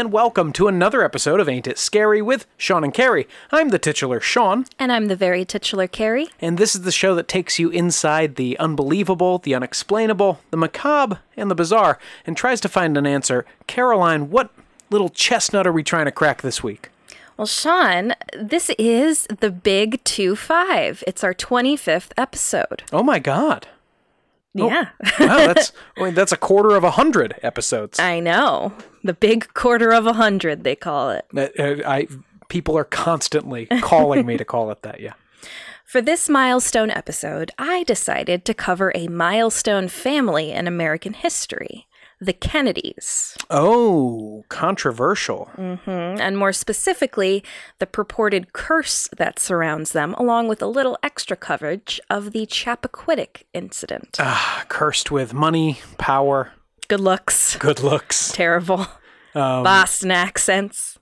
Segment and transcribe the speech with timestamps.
[0.00, 3.28] And welcome to another episode of Ain't It Scary with Sean and Carrie.
[3.50, 6.28] I'm the titular Sean, And I'm the very titular Carrie.
[6.40, 11.20] and this is the show that takes you inside the unbelievable, the unexplainable, the macabre,
[11.36, 13.44] and the bizarre, and tries to find an answer.
[13.66, 14.48] Caroline, what
[14.88, 16.88] little chestnut are we trying to crack this week?
[17.36, 21.04] Well, Sean, this is the Big 2 5.
[21.06, 22.84] It's our 25th episode.
[22.90, 23.68] Oh my god.
[24.54, 27.98] Yeah, Wow, that's wait, that's a quarter of a hundred episodes.
[28.00, 28.72] I know.
[29.04, 31.24] The big quarter of a hundred, they call it.
[31.34, 32.08] Uh, uh, I
[32.48, 35.00] people are constantly calling me to call it that.
[35.00, 35.14] Yeah.
[35.84, 41.86] For this milestone episode, I decided to cover a milestone family in American history
[42.20, 43.36] the Kennedys.
[43.48, 45.50] Oh, controversial.
[45.56, 47.42] Mm, And more specifically,
[47.78, 53.44] the purported curse that surrounds them, along with a little extra coverage of the Chappaquiddick
[53.54, 54.16] incident.
[54.20, 56.52] Ah, cursed with money, power,
[56.88, 57.56] Good looks.
[57.56, 58.32] good looks.
[58.32, 58.86] Terrible.
[59.32, 60.98] Boston accents.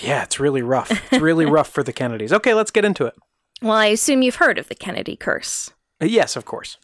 [0.00, 0.90] Yeah, it's really rough.
[1.12, 2.32] It's really rough for the Kennedys.
[2.32, 3.14] Okay, let's get into it.
[3.60, 5.70] Well, I assume you've heard of the Kennedy curse.
[6.00, 6.76] Uh, Yes, of course.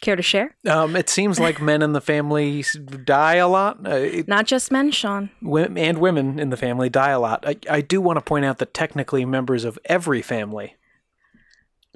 [0.00, 0.56] Care to share?
[0.68, 2.64] Um, it seems like men in the family
[3.04, 5.30] die a lot, uh, it, Not just men, Sean.
[5.42, 7.44] and women in the family die a lot.
[7.46, 10.76] I, I do want to point out that technically members of every family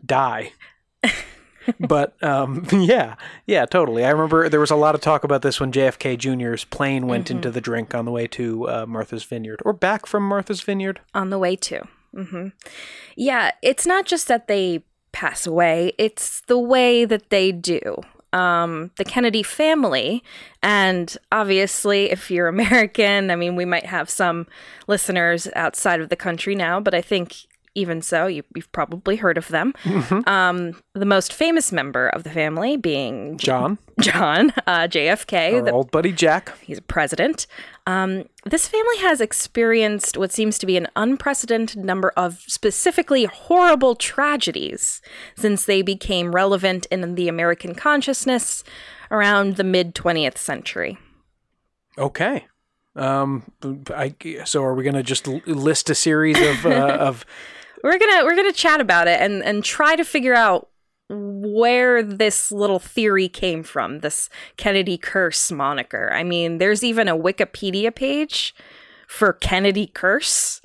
[0.05, 0.53] die.
[1.81, 3.15] but um, yeah,
[3.47, 4.05] yeah, totally.
[4.05, 7.31] I remember there was a lot of talk about this when JFK Jr.'s plane went
[7.31, 11.01] into the drink on the way to uh, Martha's Vineyard or back from Martha's Vineyard.
[11.15, 11.83] On the way to.
[12.15, 12.49] hmm
[13.17, 17.83] Yeah, it's not just that they pass away, it's the way that they do.
[18.33, 20.25] Um, the Kennedy family,
[20.63, 24.47] and obviously, if you're American, I mean, we might have some
[24.87, 27.37] listeners outside of the country now, but I think
[27.75, 29.73] even so, you, you've probably heard of them.
[30.27, 35.73] Um, the most famous member of the family being John, John uh, JFK, our the
[35.73, 36.53] old buddy Jack.
[36.61, 37.47] he's a president.
[37.87, 43.97] Um, this family has experienced what seems to be an unprecedented number of specifically horrible
[43.97, 45.01] tragedies
[45.37, 48.63] since they became relevant in the American consciousness
[49.11, 50.97] around the mid 20th century.
[51.99, 52.47] Okay.
[52.95, 53.51] Um,
[53.95, 54.15] I,
[54.45, 57.25] so are we going to just list a series of uh, of
[57.83, 60.69] We're gonna we're gonna chat about it and and try to figure out
[61.13, 66.11] where this little theory came from, this Kennedy curse moniker.
[66.13, 68.55] I mean, there's even a Wikipedia page
[69.07, 70.61] for Kennedy curse.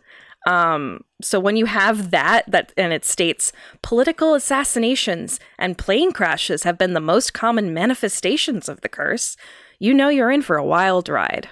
[0.47, 6.64] Um, so when you have that, that and it states political assassinations and plane crashes
[6.64, 9.35] have been the most common manifestations of the curse,
[9.79, 11.50] you know you're in for a wild ride.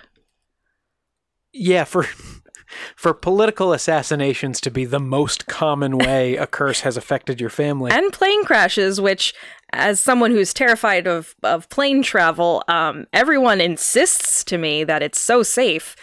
[1.51, 2.05] yeah for
[2.95, 7.91] for political assassinations to be the most common way a curse has affected your family.
[7.91, 9.33] and plane crashes, which,
[9.73, 15.19] as someone who's terrified of, of plane travel, um, everyone insists to me that it's
[15.19, 15.95] so safe.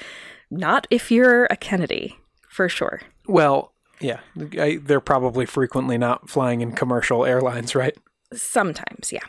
[0.50, 2.18] Not if you're a Kennedy,
[2.48, 3.00] for sure.
[3.26, 4.18] well, yeah,
[4.58, 7.96] I, they're probably frequently not flying in commercial airlines, right?
[8.32, 9.20] Sometimes, yeah.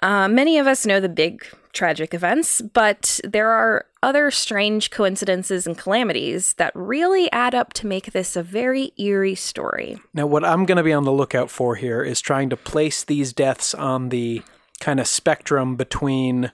[0.00, 5.66] Uh, many of us know the big tragic events, but there are other strange coincidences
[5.66, 9.98] and calamities that really add up to make this a very eerie story.
[10.14, 13.04] Now, what I'm going to be on the lookout for here is trying to place
[13.04, 14.42] these deaths on the
[14.80, 16.50] kind of spectrum between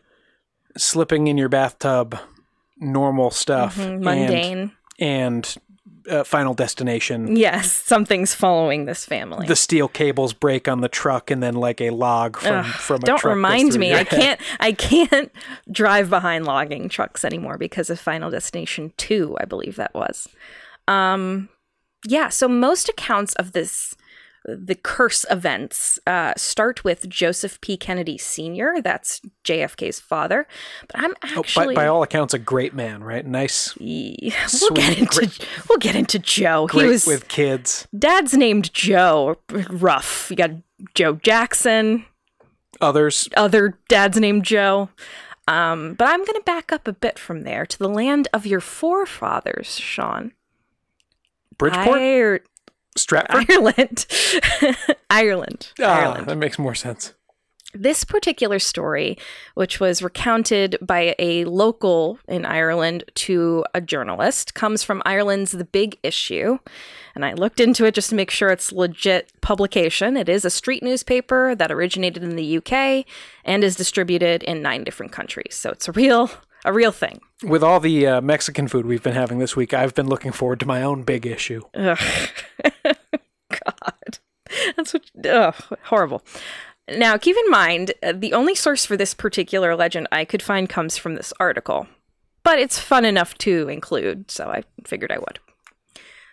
[0.76, 2.18] slipping in your bathtub,
[2.78, 4.72] normal stuff, mm-hmm, and- Mundane.
[4.98, 5.56] and,
[6.08, 7.36] uh, Final Destination.
[7.36, 9.46] Yes, something's following this family.
[9.46, 13.06] The steel cables break on the truck, and then like a log from from a
[13.06, 13.94] Don't truck remind me.
[13.94, 14.40] I can't.
[14.60, 15.32] I can't
[15.70, 19.36] drive behind logging trucks anymore because of Final Destination Two.
[19.40, 20.28] I believe that was.
[20.88, 21.48] Um,
[22.06, 22.28] yeah.
[22.28, 23.94] So most accounts of this,
[24.46, 27.76] the curse events, uh, start with Joseph P.
[27.76, 28.80] Kennedy Sr.
[28.82, 30.46] That's JFK's father.
[30.88, 31.74] But I'm Oh, by, actually.
[31.74, 33.26] by all accounts, a great man, right?
[33.26, 36.66] Nice, Yeah, we'll get into great- we'll get into Joe.
[36.68, 37.88] great he was with kids.
[37.98, 39.36] dad's named Joe.
[39.70, 40.30] Rough.
[40.30, 40.50] You got
[40.94, 42.04] Joe Jackson.
[42.80, 44.90] Others, other dad's named Joe.
[45.48, 48.44] Um, but I'm going to back up a bit from there to the land of
[48.46, 50.32] your forefathers, Sean.
[51.56, 52.40] Bridgeport, Ir-
[52.96, 53.46] Stratford.
[53.50, 54.06] Ireland.
[55.10, 55.72] Ireland.
[55.80, 56.26] Ah, Ireland.
[56.26, 57.12] that makes more sense.
[57.74, 59.18] This particular story,
[59.54, 65.64] which was recounted by a local in Ireland to a journalist, comes from Ireland's The
[65.64, 66.58] Big Issue.
[67.14, 70.16] And I looked into it just to make sure it's legit publication.
[70.16, 73.04] It is a street newspaper that originated in the UK
[73.44, 75.54] and is distributed in nine different countries.
[75.54, 76.30] So it's a real
[76.66, 77.20] a real thing.
[77.42, 80.60] With all the uh, Mexican food we've been having this week, I've been looking forward
[80.60, 81.62] to my own big issue.
[81.74, 81.98] Ugh.
[82.84, 84.18] God.
[84.76, 85.54] That's what ugh,
[85.84, 86.22] horrible.
[86.88, 90.68] Now, keep in mind, uh, the only source for this particular legend I could find
[90.68, 91.86] comes from this article,
[92.42, 95.38] but it's fun enough to include, so I figured I would.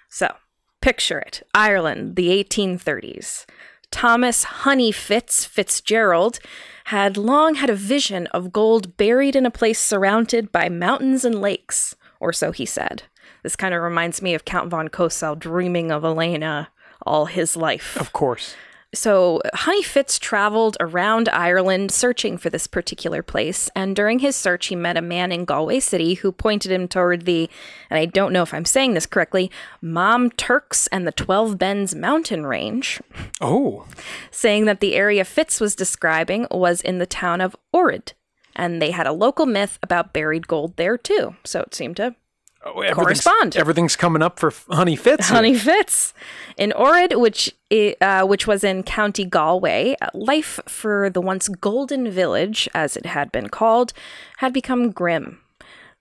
[0.09, 0.35] So,
[0.81, 3.45] picture it Ireland, the 1830s.
[3.93, 6.39] Thomas Honey Fitz Fitzgerald
[6.85, 11.39] had long had a vision of gold buried in a place surrounded by mountains and
[11.39, 13.03] lakes, or so he said.
[13.43, 16.69] This kind of reminds me of Count von Cosel dreaming of Elena
[17.05, 17.95] all his life.
[17.95, 18.55] Of course.
[18.93, 24.67] So, Honey Fitz traveled around Ireland searching for this particular place, and during his search,
[24.67, 27.49] he met a man in Galway City who pointed him toward the,
[27.89, 29.49] and I don't know if I'm saying this correctly,
[29.81, 33.01] Maum Turks and the Twelve Bens mountain range,
[33.41, 33.87] Oh,
[34.29, 38.13] saying that the area Fitz was describing was in the town of Orid,
[38.55, 41.35] and they had a local myth about buried gold there too.
[41.43, 42.15] So it seemed to
[42.65, 43.57] Oh, everything's- Correspond.
[43.57, 45.27] Everything's coming up for Honey Fitz.
[45.27, 45.35] here.
[45.35, 46.13] Honey Fitz.
[46.57, 47.53] In Orid, which
[48.01, 53.05] uh, which was in County Galway, uh, life for the once golden village, as it
[53.07, 53.91] had been called,
[54.37, 55.39] had become grim.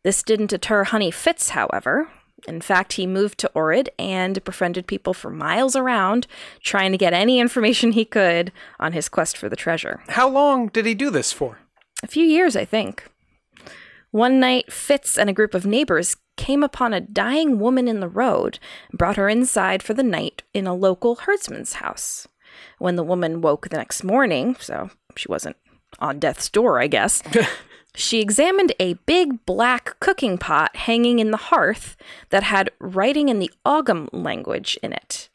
[0.05, 2.09] This didn't deter Honey Fitz, however.
[2.49, 6.26] In fact, he moved to Orid and befriended people for miles around,
[6.61, 8.50] trying to get any information he could
[8.81, 10.03] on his quest for the treasure.
[10.09, 11.59] How long did he do this for?
[12.03, 13.05] A few years, I think.
[14.12, 18.09] One night, Fitz and a group of neighbors came upon a dying woman in the
[18.09, 18.59] road
[18.91, 22.29] and brought her inside for the night in a local herdsman's house.
[22.79, 25.56] When the woman woke the next morning, so she wasn't
[25.99, 27.23] on death's door, I guess,
[27.94, 31.97] she examined a big black cooking pot hanging in the hearth
[32.29, 35.31] that had writing in the Ogham language in it,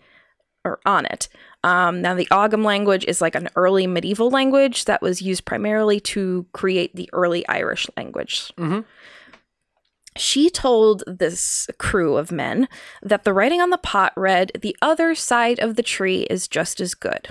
[0.63, 1.29] or on it.
[1.67, 5.99] Um, now, the Ogham language is like an early medieval language that was used primarily
[5.99, 8.53] to create the early Irish language.
[10.15, 12.69] She told this crew of men
[13.03, 16.79] that the writing on the pot read, The other side of the tree is just
[16.79, 17.27] as good.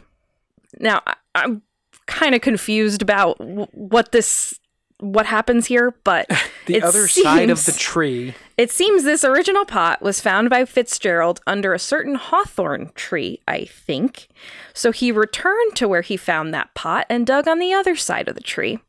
[0.78, 1.02] Now,
[1.34, 1.62] I'm
[2.06, 4.60] kind of confused about w- what this.
[4.98, 6.26] What happens here, but
[6.66, 8.34] The other side of the tree.
[8.56, 13.66] it seems this original pot was found by Fitzgerald under a certain hawthorn tree, I
[13.66, 14.28] think.
[14.74, 18.26] So he returned to where he found that pot and dug on the other side
[18.26, 18.80] of the tree.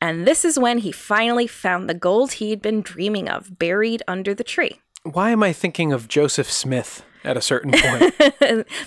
[0.00, 4.34] And this is when he finally found the gold he'd been dreaming of buried under
[4.34, 4.80] the tree.
[5.02, 8.14] Why am I thinking of Joseph Smith at a certain point?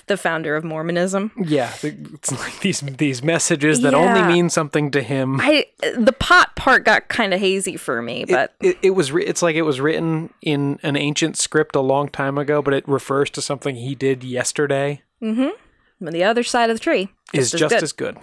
[0.06, 1.32] the founder of Mormonism.
[1.36, 5.40] yeah, it's like these these messages that only mean something to him.
[5.40, 9.26] I the pot part got kind of hazy for me, but it, it was ri-
[9.26, 12.86] it's like it was written in an ancient script a long time ago, but it
[12.88, 15.02] refers to something he did yesterday.
[15.22, 16.06] Mm-hmm.
[16.06, 17.82] On the other side of the tree Is as just good.
[17.82, 18.16] as good.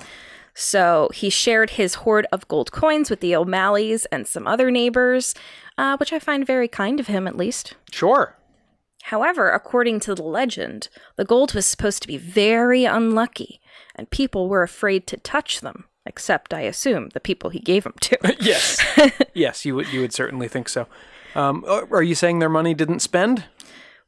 [0.54, 5.36] So he shared his hoard of gold coins with the O'Malleys and some other neighbors,
[5.78, 7.74] uh, which I find very kind of him, at least.
[7.92, 8.38] Sure.
[9.10, 13.62] However, according to the legend, the gold was supposed to be very unlucky,
[13.96, 17.94] and people were afraid to touch them, except, I assume, the people he gave them
[18.02, 18.18] to.
[18.40, 18.84] Yes.
[19.36, 20.88] yes, you would you would certainly think so.
[21.36, 23.46] Um, are are you saying their money didn't spend?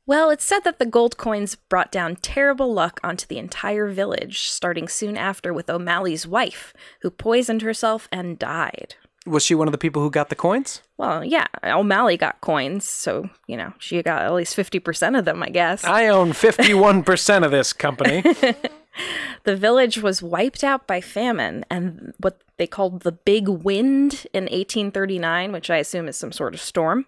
[0.07, 4.49] well, it's said that the gold coins brought down terrible luck onto the entire village,
[4.49, 8.95] starting soon after with O'Malley's wife, who poisoned herself and died.
[9.27, 10.81] Was she one of the people who got the coins?
[10.97, 15.43] Well, yeah, O'Malley got coins, so, you know, she got at least 50% of them,
[15.43, 15.83] I guess.
[15.83, 18.21] I own 51% of this company.
[19.43, 24.45] the village was wiped out by famine and what they called the Big Wind in
[24.45, 27.05] 1839, which I assume is some sort of storm,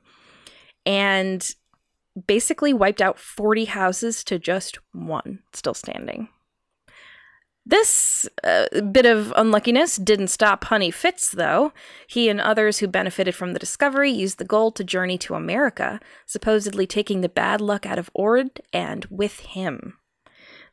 [0.86, 1.50] and
[2.28, 6.30] basically wiped out 40 houses to just one still standing.
[7.66, 11.72] This uh, bit of unluckiness didn't stop Honey Fitz, though.
[12.08, 16.00] He and others who benefited from the discovery used the gold to journey to America,
[16.25, 19.98] supposedly taking the bad luck out of Ord and with him.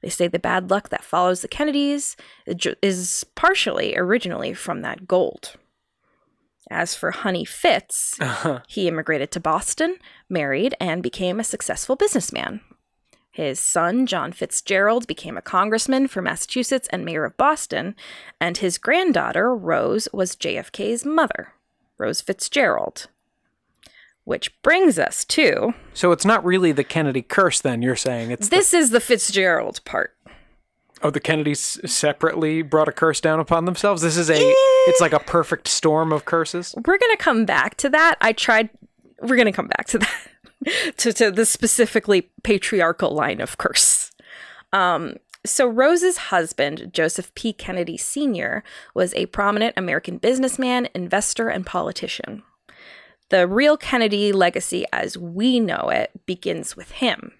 [0.00, 2.16] They say the bad luck that follows the Kennedys
[2.47, 5.55] is partially originally from that gold.
[6.71, 8.19] As for Honey Fitz,
[8.69, 9.97] he immigrated to Boston,
[10.28, 12.61] married, and became a successful businessman.
[13.37, 17.95] His son, John Fitzgerald, became a congressman for Massachusetts and mayor of Boston,
[18.40, 21.52] and his granddaughter, Rose, was JFK's mother,
[21.99, 23.09] Rose Fitzgerald.
[24.25, 28.31] Which brings us to so it's not really the Kennedy curse then, you're saying.
[28.31, 30.16] It's this is the Fitzgerald part.
[31.02, 34.00] Oh, the Kennedys separately brought a curse down upon themselves.
[34.00, 36.75] This is a it's like a perfect storm of curses.
[36.87, 38.16] we're gonna come back to that.
[38.23, 38.71] I tried.
[39.21, 40.16] We're gonna come back to that.
[40.97, 44.11] to to the specifically patriarchal line of curse.
[44.73, 45.15] Um.
[45.45, 47.53] So Rose's husband, Joseph P.
[47.53, 48.65] Kennedy Sr.,
[48.97, 52.43] was a prominent American businessman, investor, and politician.
[53.29, 57.33] The real Kennedy legacy as we know it begins with him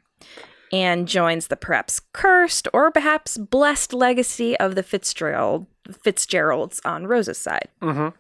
[0.73, 5.67] and joins the perhaps cursed or perhaps blessed legacy of the Fitzgerald
[6.03, 7.69] Fitzgeralds on Rose's side.
[7.83, 8.13] Mhm.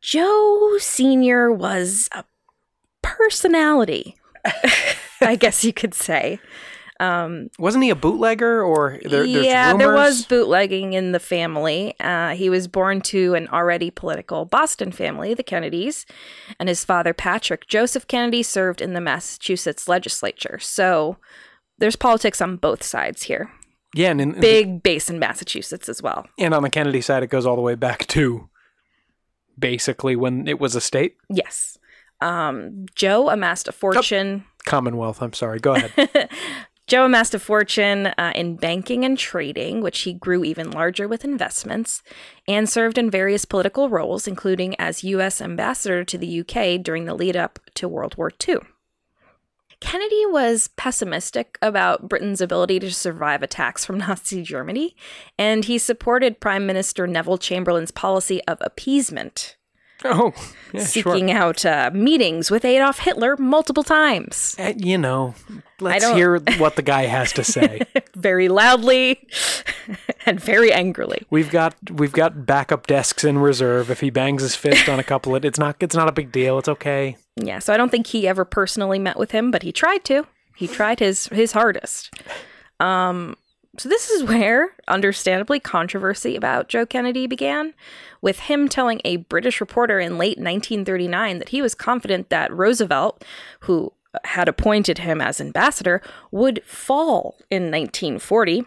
[0.00, 1.52] Joe Sr.
[1.52, 2.24] was a
[3.16, 4.16] personality,
[5.20, 6.40] I guess you could say.
[6.98, 11.94] Um, Wasn't he a bootlegger or there, there's yeah, there was bootlegging in the family.
[12.00, 16.06] Uh, he was born to an already political Boston family, the Kennedys,
[16.58, 20.58] and his father, Patrick Joseph Kennedy, served in the Massachusetts legislature.
[20.58, 21.18] So
[21.78, 23.50] there's politics on both sides here.
[23.94, 26.26] Yeah, and, in, Big base in Massachusetts as well.
[26.38, 28.48] and on the Kennedy side, it goes all the way back to
[29.58, 31.16] basically when it was a state.
[31.30, 31.78] Yes.
[32.20, 34.44] Um, Joe amassed a fortune.
[34.64, 35.58] Commonwealth, I'm sorry.
[35.58, 36.30] Go ahead.
[36.86, 41.24] Joe amassed a fortune uh, in banking and trading, which he grew even larger with
[41.24, 42.00] investments,
[42.46, 45.40] and served in various political roles, including as U.S.
[45.40, 48.58] ambassador to the UK during the lead up to World War II.
[49.80, 54.94] Kennedy was pessimistic about Britain's ability to survive attacks from Nazi Germany,
[55.36, 59.56] and he supported Prime Minister Neville Chamberlain's policy of appeasement,
[60.04, 60.32] oh,
[60.72, 61.14] yeah, sure.
[61.14, 64.56] seeking out uh, meetings with Adolf Hitler multiple times.
[64.58, 65.34] Uh, you know,
[65.80, 67.80] let's hear what the guy has to say.
[68.14, 69.26] very loudly
[70.24, 71.22] and very angrily.
[71.30, 73.90] we've got we've got backup desks in reserve.
[73.90, 76.32] If he bangs his fist on a couple of, it's not it's not a big
[76.32, 76.58] deal.
[76.58, 77.16] It's okay.
[77.36, 80.26] Yeah, so I don't think he ever personally met with him, but he tried to.
[80.56, 82.12] He tried his his hardest.
[82.80, 83.36] Um
[83.78, 87.74] so this is where understandably controversy about Joe Kennedy began
[88.20, 93.24] with him telling a British reporter in late 1939 that he was confident that Roosevelt,
[93.60, 93.92] who
[94.24, 98.64] had appointed him as ambassador, would fall in 1940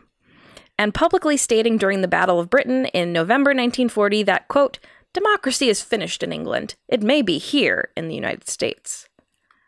[0.78, 4.80] and publicly stating during the Battle of Britain in November 1940 that, quote,
[5.12, 6.76] democracy is finished in England.
[6.88, 9.09] It may be here in the United States.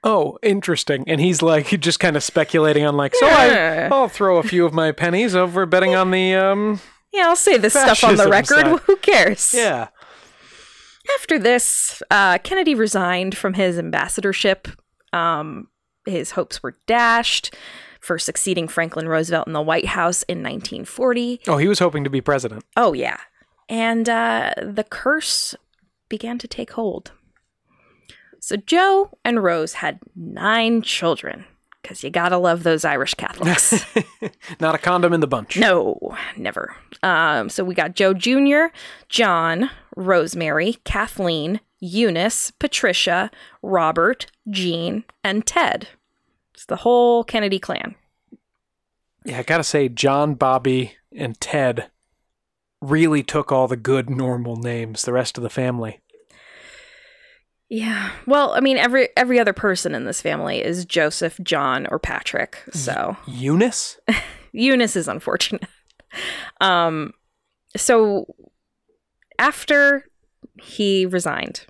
[0.03, 1.03] Oh, interesting.
[1.07, 3.89] And he's like just kind of speculating on like, so Yeah.
[3.91, 6.79] I, I'll throw a few of my pennies over betting on the um.
[7.13, 8.47] Yeah, I'll say this stuff on the record.
[8.65, 8.79] side.
[8.85, 9.53] Who cares?
[9.53, 9.89] Yeah.
[11.19, 14.67] After this, uh, Kennedy resigned from his ambassadorship.
[15.11, 15.67] Um,
[16.05, 17.53] his hopes were dashed
[17.99, 21.41] for succeeding Franklin Roosevelt in the White House in 1940.
[21.47, 22.63] Oh, he was hoping to be president.
[22.77, 23.17] Oh, yeah.
[23.67, 25.53] And uh, the curse
[26.07, 27.11] began to take hold.
[28.41, 31.45] So Joe and Rose had nine children,
[31.81, 33.85] because you gotta love those Irish Catholics.
[34.59, 35.57] Not a condom in the bunch.
[35.57, 36.75] no, never.
[37.03, 38.73] Um, so we got Joe Jr.,
[39.09, 43.29] John, Rosemary, Kathleen, Eunice, Patricia,
[43.61, 45.87] Robert, Jean, and Ted.
[46.53, 47.95] It's the whole Kennedy clan.
[49.23, 51.91] Yeah, I gotta say, John, Bobby, and Ted
[52.81, 55.03] really took all the good normal names.
[55.03, 55.99] The rest of the family.
[57.71, 58.11] Yeah.
[58.27, 62.57] Well, I mean, every every other person in this family is Joseph, John, or Patrick.
[62.73, 63.97] So Eunice.
[64.51, 65.65] Eunice is unfortunate.
[66.59, 67.13] Um,
[67.77, 68.25] so
[69.39, 70.05] after
[70.61, 71.65] he resigned,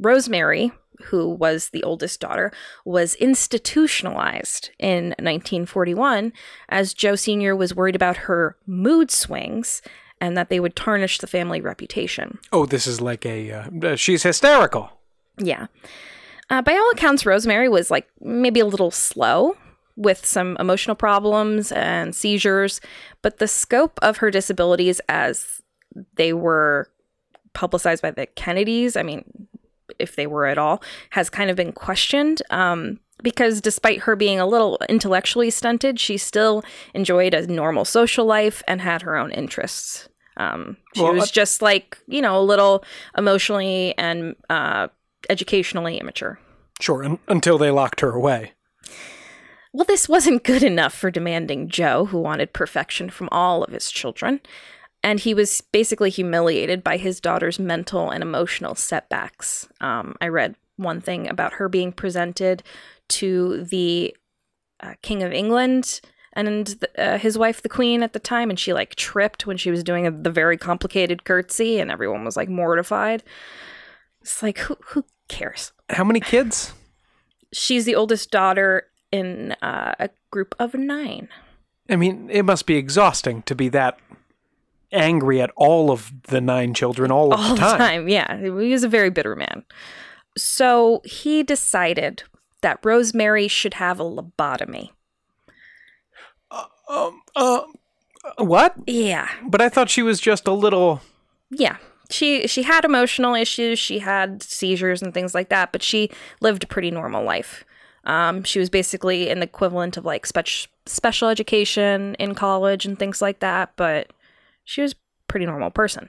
[0.00, 0.72] Rosemary,
[1.04, 2.52] who was the oldest daughter,
[2.84, 6.32] was institutionalized in 1941
[6.68, 7.54] as Joe Sr.
[7.54, 9.80] was worried about her mood swings
[10.20, 12.38] and that they would tarnish the family reputation.
[12.52, 13.52] Oh, this is like a.
[13.52, 14.90] Uh, uh, she's hysterical.
[15.38, 15.66] Yeah.
[16.50, 19.56] Uh, by all accounts, Rosemary was like maybe a little slow
[19.96, 22.80] with some emotional problems and seizures,
[23.22, 25.62] but the scope of her disabilities as
[26.16, 26.90] they were
[27.52, 29.48] publicized by the Kennedys, I mean,
[29.98, 32.42] if they were at all, has kind of been questioned.
[32.50, 38.26] Um, because despite her being a little intellectually stunted, she still enjoyed a normal social
[38.26, 40.08] life and had her own interests.
[40.36, 42.84] Um, she Well, was uh, just like, you know, a little
[43.16, 44.88] emotionally and uh,
[45.28, 46.38] educationally immature.
[46.80, 48.52] Sure, un- until they locked her away.
[49.72, 53.90] Well, this wasn't good enough for demanding Joe, who wanted perfection from all of his
[53.90, 54.40] children.
[55.02, 59.68] And he was basically humiliated by his daughter's mental and emotional setbacks.
[59.80, 62.62] Um, I read one thing about her being presented
[63.08, 64.16] to the
[64.80, 66.00] uh, King of England
[66.32, 69.70] and uh, his wife, the Queen, at the time, and she like tripped when she
[69.70, 73.22] was doing a, the very complicated curtsy, and everyone was like mortified.
[74.20, 75.72] It's like, who, who cares?
[75.90, 76.72] How many kids?
[77.52, 81.28] She's the oldest daughter in uh, a group of nine.
[81.88, 83.98] I mean, it must be exhausting to be that
[84.92, 87.72] angry at all of the nine children all of all the time.
[87.72, 88.08] the time.
[88.08, 89.64] Yeah, he was a very bitter man.
[90.36, 92.22] So he decided
[92.62, 94.90] that Rosemary should have a lobotomy.
[96.88, 97.62] Um, uh,
[98.38, 98.74] what?
[98.86, 101.00] Yeah, But I thought she was just a little.
[101.50, 101.76] yeah.
[102.14, 103.76] She she had emotional issues.
[103.78, 107.64] She had seizures and things like that, but she lived a pretty normal life.
[108.04, 113.20] Um, she was basically an equivalent of like spec- special education in college and things
[113.20, 113.72] like that.
[113.74, 114.12] But
[114.62, 114.94] she was
[115.26, 116.08] pretty normal person.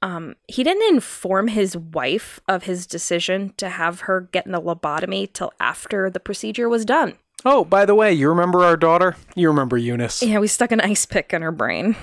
[0.00, 5.30] Um, he didn't inform his wife of his decision to have her get a lobotomy
[5.30, 7.14] till after the procedure was done.
[7.44, 9.16] Oh, by the way, you remember our daughter?
[9.34, 10.22] You remember Eunice.
[10.22, 11.94] Yeah, we stuck an ice pick in her brain.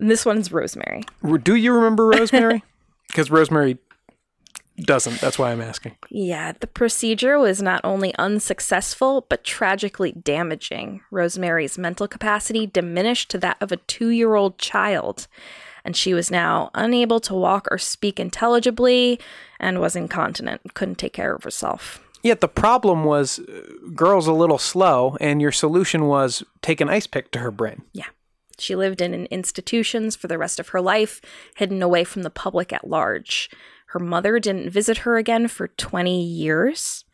[0.00, 1.04] And this one's Rosemary.
[1.42, 2.62] Do you remember Rosemary?
[3.12, 3.78] Because Rosemary
[4.78, 5.20] doesn't.
[5.20, 5.96] That's why I'm asking.
[6.10, 11.02] Yeah, the procedure was not only unsuccessful, but tragically damaging.
[11.10, 15.28] Rosemary's mental capacity diminished to that of a two year old child,
[15.84, 19.20] and she was now unable to walk or speak intelligibly
[19.60, 22.02] and was incontinent, couldn't take care of herself.
[22.22, 23.62] Yet the problem was, uh,
[23.94, 27.82] girl's a little slow, and your solution was take an ice pick to her brain.
[27.92, 28.06] Yeah.
[28.62, 31.20] She lived in institutions for the rest of her life,
[31.56, 33.50] hidden away from the public at large.
[33.86, 37.04] Her mother didn't visit her again for 20 years,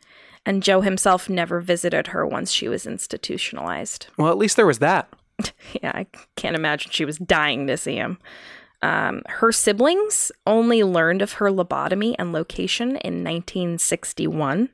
[0.45, 4.07] and Joe himself never visited her once she was institutionalized.
[4.17, 5.09] Well, at least there was that.
[5.81, 8.17] Yeah, I can't imagine she was dying to see him.
[8.81, 14.69] Um, her siblings only learned of her lobotomy and location in 1961,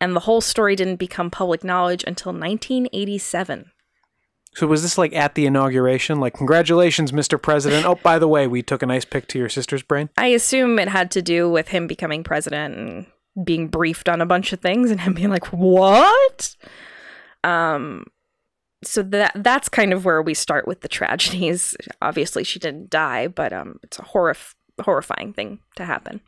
[0.00, 3.70] and the whole story didn't become public knowledge until 1987.
[4.56, 6.18] So was this like at the inauguration?
[6.18, 7.40] Like, congratulations, Mr.
[7.40, 7.84] President.
[7.84, 10.08] Oh, by the way, we took a nice pic to your sister's brain.
[10.16, 13.06] I assume it had to do with him becoming president and
[13.44, 16.56] being briefed on a bunch of things and him being like, "What?"
[17.44, 18.06] Um
[18.82, 21.76] so that that's kind of where we start with the tragedies.
[22.00, 26.22] Obviously, she didn't die, but um it's a horrif- horrifying thing to happen.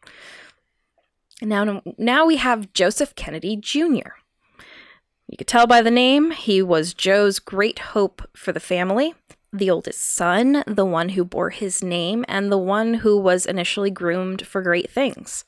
[1.41, 4.18] Now now we have Joseph Kennedy Jr.
[5.29, 9.15] You could tell by the name, he was Joe's great hope for the family
[9.53, 13.91] the oldest son, the one who bore his name, and the one who was initially
[13.91, 15.45] groomed for great things.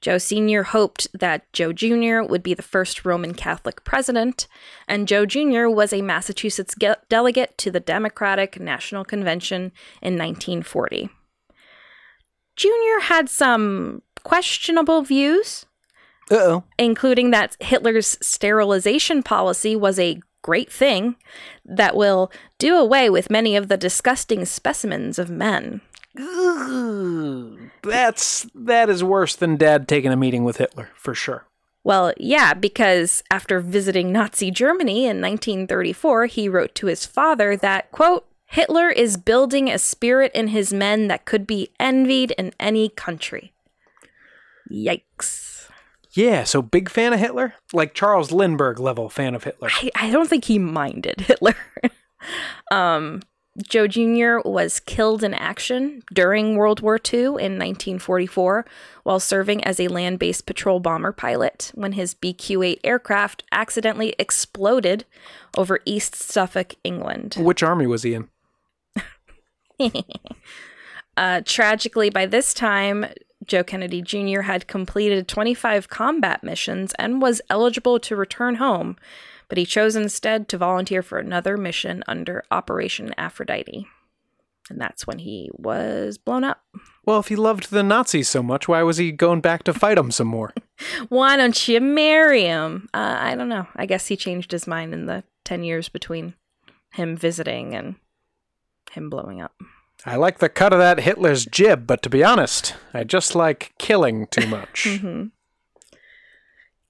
[0.00, 0.64] Joe Sr.
[0.64, 2.22] hoped that Joe Jr.
[2.22, 4.48] would be the first Roman Catholic president,
[4.88, 5.68] and Joe Jr.
[5.68, 11.08] was a Massachusetts ge- delegate to the Democratic National Convention in 1940.
[12.56, 12.68] Jr.
[13.02, 15.66] had some questionable views,
[16.30, 16.64] Uh oh.
[16.78, 21.16] including that Hitler's sterilization policy was a great thing
[21.64, 25.80] that will do away with many of the disgusting specimens of men.
[27.82, 31.46] That's that is worse than Dad taking a meeting with Hitler for sure.
[31.84, 37.90] Well, yeah, because after visiting Nazi Germany in 1934, he wrote to his father that,
[37.90, 42.88] quote, Hitler is building a spirit in his men that could be envied in any
[42.88, 43.52] country.
[44.70, 45.61] Yikes.
[46.14, 49.70] Yeah, so big fan of Hitler, like Charles Lindbergh level fan of Hitler.
[49.72, 51.54] I, I don't think he minded Hitler.
[52.70, 53.22] um,
[53.68, 54.38] Joe Jr.
[54.44, 58.64] was killed in action during World War II in 1944
[59.02, 64.14] while serving as a land based patrol bomber pilot when his BQ 8 aircraft accidentally
[64.18, 65.04] exploded
[65.56, 67.36] over East Suffolk, England.
[67.38, 68.28] Which army was he in?
[71.16, 73.04] Uh, tragically, by this time,
[73.46, 74.42] Joe Kennedy Jr.
[74.42, 78.96] had completed 25 combat missions and was eligible to return home,
[79.48, 83.86] but he chose instead to volunteer for another mission under Operation Aphrodite.
[84.70, 86.62] And that's when he was blown up.
[87.04, 89.96] Well, if he loved the Nazis so much, why was he going back to fight
[89.96, 90.54] them some more?
[91.08, 92.88] Why don't you marry him?
[92.94, 93.66] Uh, I don't know.
[93.76, 96.34] I guess he changed his mind in the 10 years between
[96.92, 97.96] him visiting and
[98.92, 99.54] him blowing up.
[100.04, 103.72] I like the cut of that Hitler's jib, but to be honest, I just like
[103.78, 104.86] killing too much.
[105.02, 105.26] Mm-hmm.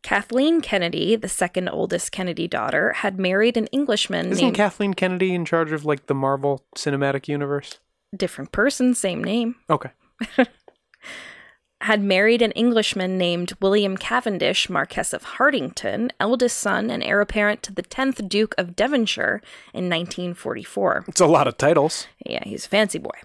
[0.02, 5.32] Kathleen Kennedy, the second oldest Kennedy daughter, had married an Englishman Isn't named Kathleen Kennedy
[5.32, 7.78] in charge of like the Marvel Cinematic Universe?
[8.16, 9.56] different person, same name.
[9.70, 9.90] Okay.
[11.82, 17.60] Had married an Englishman named William Cavendish, Marquess of Hartington, eldest son and heir apparent
[17.64, 19.42] to the 10th Duke of Devonshire
[19.74, 21.06] in 1944.
[21.08, 22.06] It's a lot of titles.
[22.24, 23.18] Yeah, he's a fancy boy.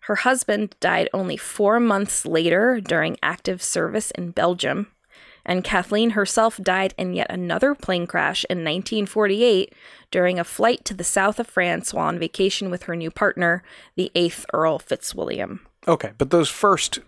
[0.00, 4.88] Her husband died only four months later during active service in Belgium,
[5.44, 9.72] and Kathleen herself died in yet another plane crash in 1948
[10.10, 13.62] during a flight to the south of France while on vacation with her new partner,
[13.94, 15.60] the 8th Earl Fitzwilliam.
[15.86, 16.98] Okay, but those first,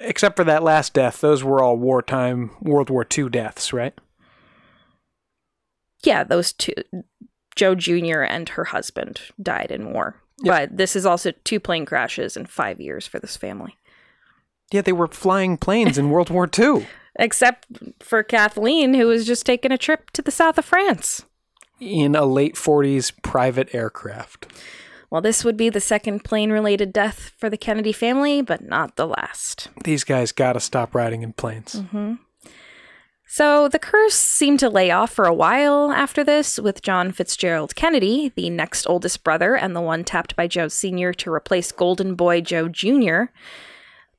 [0.00, 3.94] except for that last death, those were all wartime World War II deaths, right?
[6.04, 6.74] Yeah, those two,
[7.56, 8.22] Joe Jr.
[8.22, 10.16] and her husband, died in war.
[10.44, 13.76] But this is also two plane crashes in five years for this family.
[14.70, 16.86] Yeah, they were flying planes in World War II.
[17.18, 17.66] Except
[17.98, 21.24] for Kathleen, who was just taking a trip to the south of France.
[21.80, 24.46] in a late 40s private aircraft.
[25.10, 28.96] Well, this would be the second plane related death for the Kennedy family, but not
[28.96, 29.68] the last.
[29.84, 31.76] These guys gotta stop riding in planes.
[31.76, 32.14] Mm-hmm.
[33.30, 37.74] So the curse seemed to lay off for a while after this, with John Fitzgerald
[37.74, 41.12] Kennedy, the next oldest brother and the one tapped by Joe Sr.
[41.12, 43.24] to replace Golden Boy Joe Jr.,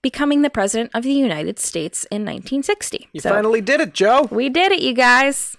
[0.04, 3.10] becoming the President of the United States in 1960.
[3.12, 4.28] You So- finally did it, Joe.
[4.32, 5.58] we did it, you guys.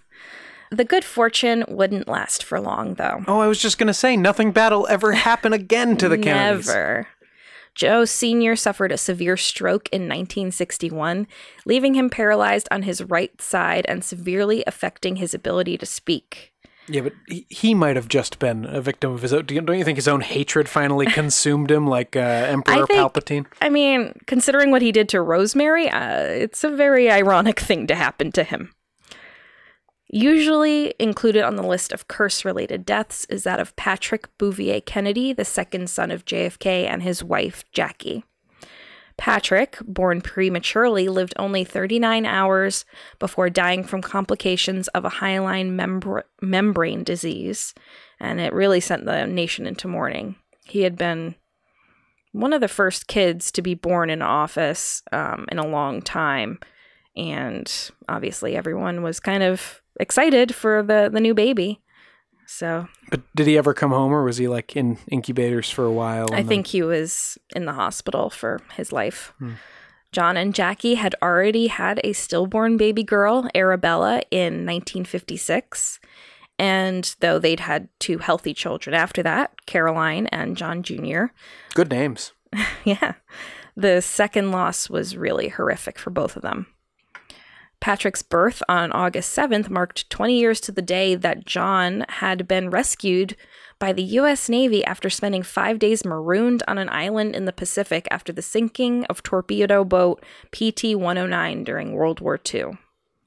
[0.70, 3.24] The good fortune wouldn't last for long, though.
[3.26, 6.68] Oh, I was just gonna say nothing bad will ever happen again to the Kennedys.
[6.68, 7.08] Never.
[7.74, 8.56] Joe Sr.
[8.56, 11.26] suffered a severe stroke in 1961,
[11.64, 16.52] leaving him paralyzed on his right side and severely affecting his ability to speak.
[16.88, 19.46] Yeah, but he, he might have just been a victim of his own.
[19.46, 23.46] Don't you think his own hatred finally consumed him, like uh, Emperor think- Palpatine?
[23.60, 27.94] I mean, considering what he did to Rosemary, uh, it's a very ironic thing to
[27.94, 28.72] happen to him.
[30.12, 35.32] Usually included on the list of curse related deaths is that of Patrick Bouvier Kennedy,
[35.32, 38.24] the second son of JFK, and his wife, Jackie.
[39.16, 42.84] Patrick, born prematurely, lived only 39 hours
[43.20, 47.72] before dying from complications of a hyaline membra- membrane disease,
[48.18, 50.34] and it really sent the nation into mourning.
[50.64, 51.36] He had been
[52.32, 56.58] one of the first kids to be born in office um, in a long time.
[57.16, 57.72] And
[58.08, 61.80] obviously, everyone was kind of excited for the, the new baby.
[62.46, 65.92] So But did he ever come home, or was he like in incubators for a
[65.92, 66.26] while?
[66.32, 69.32] I and then- think he was in the hospital for his life.
[69.38, 69.52] Hmm.
[70.12, 76.00] John and Jackie had already had a stillborn baby girl, Arabella, in 1956.
[76.58, 81.26] And though they'd had two healthy children after that, Caroline and John Jr.,
[81.74, 82.32] good names.
[82.84, 83.14] Yeah.
[83.76, 86.66] The second loss was really horrific for both of them.
[87.80, 92.70] Patrick's birth on August 7th marked 20 years to the day that John had been
[92.70, 93.36] rescued
[93.78, 94.48] by the U.S.
[94.50, 99.04] Navy after spending five days marooned on an island in the Pacific after the sinking
[99.06, 102.78] of torpedo boat PT 109 during World War II.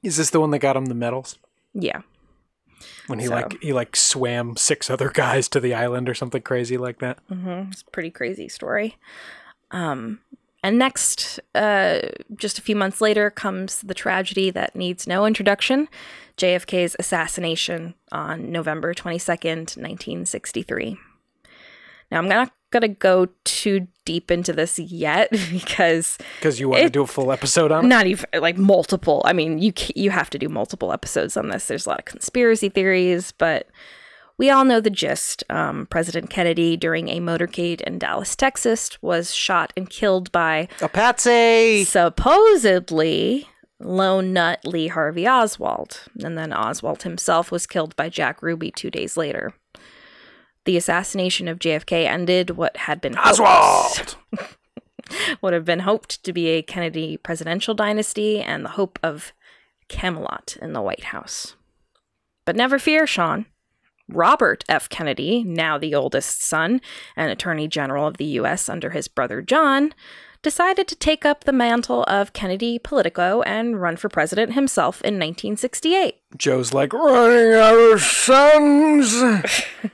[0.04, 1.38] Is this the one that got him the medals?
[1.72, 2.02] Yeah.
[3.08, 6.42] When he So- like he like swam six other guys to the island or something
[6.42, 7.18] crazy like that.
[7.28, 7.70] Mm-hmm.
[7.72, 8.96] It's a pretty crazy story.
[9.72, 10.20] Um,
[10.64, 12.00] and next, uh,
[12.34, 15.88] just a few months later, comes the tragedy that needs no introduction
[16.38, 20.96] JFK's assassination on November 22nd, 1963.
[22.10, 26.82] Now, I'm not going to go too deep into this yet because Because you want
[26.82, 27.88] to do a full episode on it.
[27.88, 29.20] not even like multiple.
[29.26, 31.68] I mean, you you have to do multiple episodes on this.
[31.68, 33.68] There's a lot of conspiracy theories, but
[34.36, 35.44] we all know the gist.
[35.48, 40.88] Um, President Kennedy, during a motorcade in Dallas, Texas, was shot and killed by A
[40.88, 41.84] patsy.
[41.84, 43.48] supposedly
[43.80, 48.90] lone nut Lee Harvey Oswald, and then Oswald himself was killed by Jack Ruby two
[48.90, 49.52] days later.
[50.64, 54.16] The assassination of JFK ended what had been Oswald.
[55.42, 59.32] would have been hoped to be a Kennedy presidential dynasty and the hope of
[59.88, 61.56] Camelot in the White House.
[62.46, 63.44] But never fear, Sean.
[64.08, 64.88] Robert F.
[64.88, 66.80] Kennedy, now the oldest son
[67.16, 68.68] and Attorney General of the U.S.
[68.68, 69.94] under his brother John,
[70.44, 75.14] decided to take up the mantle of Kennedy Politico and run for president himself in
[75.14, 76.16] 1968.
[76.36, 79.12] Joe's like running out of sons.
[79.16, 79.90] I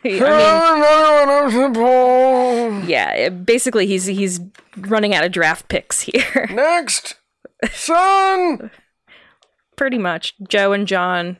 [2.83, 4.41] mean, yeah, basically he's he's
[4.77, 6.49] running out of draft picks here.
[6.51, 7.15] Next,
[7.71, 8.71] son.
[9.77, 11.39] pretty much Joe and John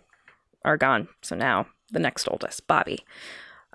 [0.65, 1.09] are gone.
[1.21, 3.05] So now the next oldest, Bobby.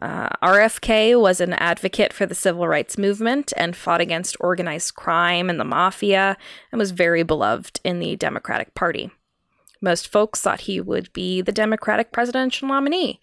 [0.01, 5.49] Uh, RFK was an advocate for the civil rights movement and fought against organized crime
[5.49, 6.37] and the mafia
[6.71, 9.09] and was very beloved in the Democratic Party.
[9.81, 13.21] Most folks thought he would be the Democratic presidential nominee.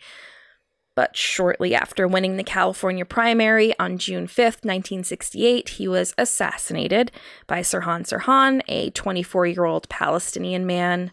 [0.95, 7.11] But shortly after winning the California primary on June 5th, 1968, he was assassinated
[7.47, 11.11] by Sirhan Sirhan, a 24 year old Palestinian man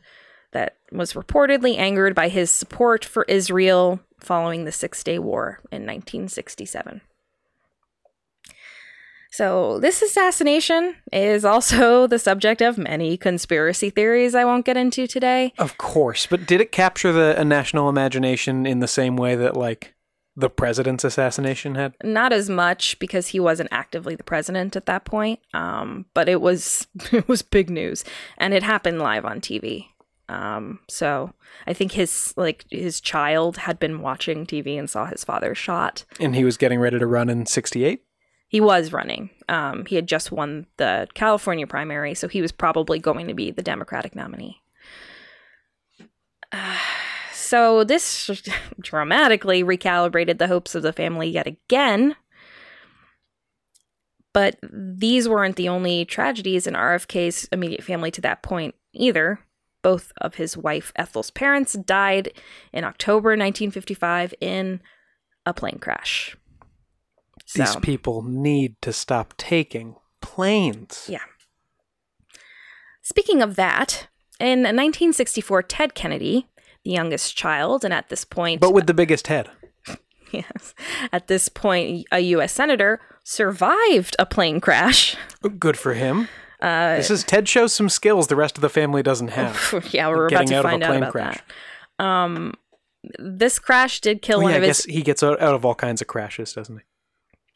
[0.51, 5.85] that was reportedly angered by his support for Israel following the Six Day War in
[5.85, 7.01] 1967.
[9.31, 15.05] So, this assassination is also the subject of many conspiracy theories I won't get into
[15.05, 15.53] today.
[15.59, 19.93] Of course, but did it capture the national imagination in the same way that like
[20.35, 21.93] the president's assassination had?
[22.03, 26.41] Not as much because he wasn't actively the president at that point, um, but it
[26.41, 28.03] was it was big news,
[28.39, 29.89] and it happened live on TV.
[30.29, 31.33] Um, so
[31.65, 36.05] I think his like his child had been watching TV and saw his father shot.
[36.19, 38.03] And he was getting ready to run in '68.
[38.47, 39.31] He was running.
[39.47, 43.51] Um, he had just won the California primary, so he was probably going to be
[43.51, 44.61] the Democratic nominee.
[46.51, 46.77] Uh,
[47.33, 48.29] so this
[48.79, 52.15] dramatically recalibrated the hopes of the family yet again.
[54.31, 59.39] But these weren't the only tragedies in RFK's immediate family to that point either.
[59.81, 62.33] Both of his wife Ethel's parents died
[62.73, 64.81] in October 1955 in
[65.45, 66.35] a plane crash.
[67.55, 71.07] These people need to stop taking planes.
[71.09, 71.19] Yeah.
[73.01, 74.07] Speaking of that,
[74.39, 76.47] in 1964, Ted Kennedy,
[76.85, 79.49] the youngest child, and at this point, But with the biggest head.
[80.31, 80.75] yes,
[81.11, 82.53] at this point, a U.S.
[82.53, 85.15] senator survived a plane crash.
[85.57, 86.27] Good for him.
[86.61, 89.87] Uh, this is Ted shows some skills the rest of the family doesn't have.
[89.91, 91.39] yeah, we're about to out find out about crash.
[91.97, 92.03] that.
[92.05, 92.53] Um,
[93.17, 95.55] this crash did kill Oh, one yeah, I of his guess he gets out, out
[95.55, 96.83] of all kinds of crashes, doesn't he?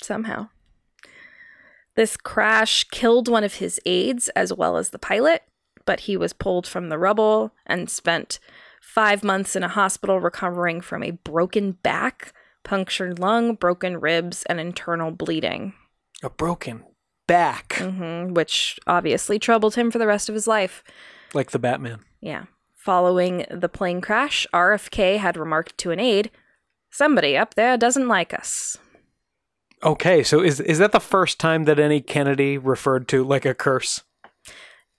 [0.02, 0.50] somehow.
[1.96, 5.44] This crash killed one of his aides as well as the pilot,
[5.86, 8.40] but he was pulled from the rubble and spent
[8.82, 14.60] five months in a hospital recovering from a broken back, punctured lung, broken ribs, and
[14.60, 15.74] internal bleeding,
[16.24, 16.84] A broken
[17.28, 20.84] back, hmm which obviously troubled him for the rest of his life.
[21.34, 22.00] like the Batman.
[22.22, 22.46] Yeah.
[22.76, 26.32] Following the plane crash, RFK had remarked to an aide,
[26.94, 28.78] Somebody up there doesn't like us.
[29.82, 33.56] Okay, so is is that the first time that any Kennedy referred to like a
[33.56, 34.04] curse?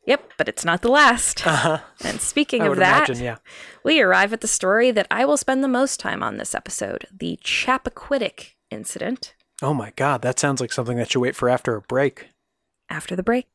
[0.05, 1.47] Yep, but it's not the last.
[1.47, 1.79] Uh-huh.
[2.03, 3.37] And speaking of that, imagine, yeah.
[3.85, 7.07] we arrive at the story that I will spend the most time on this episode
[7.17, 11.75] the Chappaquiddick incident Oh my god, that sounds like something that you wait for after
[11.75, 12.29] a break.
[12.91, 13.47] after the break.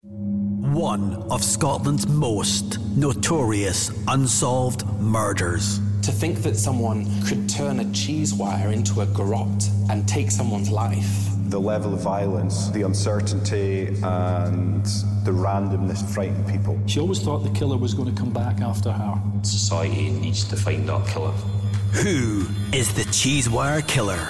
[0.00, 5.80] One of Scotland's most notorious unsolved murders.
[6.02, 10.70] To think that someone could turn a cheese wire into a garrote and take someone's
[10.70, 11.27] life.
[11.48, 14.84] The level of violence, the uncertainty, and
[15.24, 16.78] the randomness frightened people.
[16.86, 19.14] She always thought the killer was going to come back after her.
[19.42, 21.32] Society needs to find that killer.
[22.02, 24.28] Who is the Cheesewire Killer?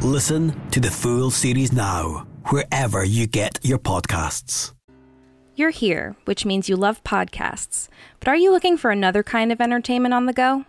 [0.00, 4.72] Listen to the full series now, wherever you get your podcasts.
[5.54, 7.88] You're here, which means you love podcasts.
[8.20, 10.64] But are you looking for another kind of entertainment on the go?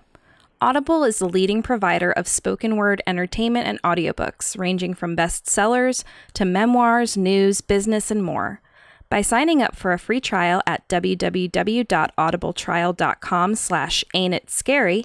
[0.64, 6.46] Audible is the leading provider of spoken word entertainment and audiobooks, ranging from bestsellers to
[6.46, 8.62] memoirs, news, business, and more.
[9.10, 15.04] By signing up for a free trial at www.audibletrial.com slash ain't it scary,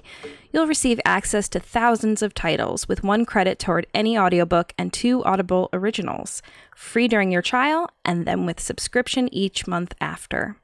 [0.53, 5.21] you'll receive access to thousands of titles with one credit toward any audiobook and two
[5.25, 6.41] Audible originals,
[6.73, 10.55] free during your trial and then with subscription each month after.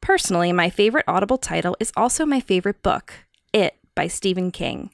[0.00, 3.14] Personally, my favorite Audible title is also my favorite book,
[3.52, 4.90] It by Stephen King.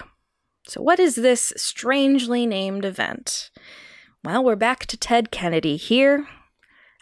[0.67, 3.49] So, what is this strangely named event?
[4.25, 6.27] Well, we're back to Ted Kennedy here.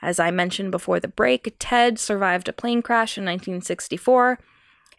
[0.04, 4.38] As I mentioned before the break, Ted survived a plane crash in 1964,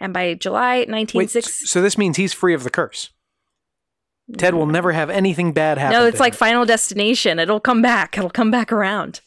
[0.01, 3.11] and by July Wait, 1960, so this means he's free of the curse.
[4.39, 5.99] Ted will never have anything bad happen.
[5.99, 6.39] No, it's like him.
[6.39, 7.39] Final Destination.
[7.39, 8.17] It'll come back.
[8.17, 9.21] It'll come back around.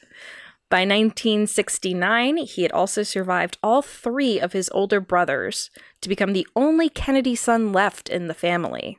[0.69, 5.69] By 1969, he had also survived all three of his older brothers
[6.01, 8.97] to become the only Kennedy son left in the family.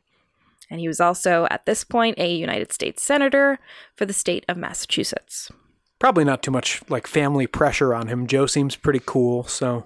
[0.71, 3.59] And he was also, at this point, a United States Senator
[3.97, 5.51] for the state of Massachusetts.
[5.99, 8.27] Probably not too much like family pressure on him.
[8.27, 9.85] Joe seems pretty cool, so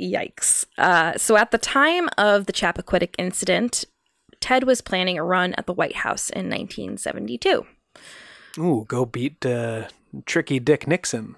[0.00, 0.64] Yikes.
[0.78, 3.84] Uh, so at the time of the Chappaquiddick incident,
[4.40, 7.64] Ted was planning a run at the White House in 1972.
[8.58, 9.88] ooh, go beat uh,
[10.26, 11.36] tricky Dick Nixon.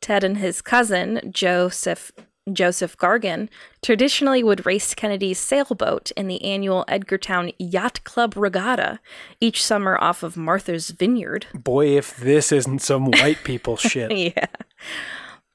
[0.00, 2.12] Ted and his cousin, Joseph
[2.54, 3.48] Joseph Gargan,
[3.82, 9.00] traditionally would race Kennedy's sailboat in the annual Edgartown Yacht Club Regatta
[9.40, 11.46] each summer off of Martha's Vineyard.
[11.54, 14.10] Boy, if this isn't some white people shit.
[14.16, 14.46] yeah.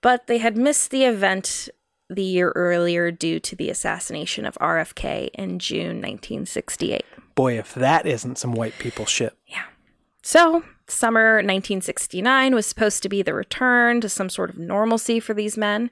[0.01, 1.69] But they had missed the event
[2.09, 7.03] the year earlier due to the assassination of RFK in June 1968.
[7.35, 9.33] Boy, if that isn't some white people shit.
[9.47, 9.63] Yeah.
[10.21, 15.33] So, summer 1969 was supposed to be the return to some sort of normalcy for
[15.33, 15.89] these men,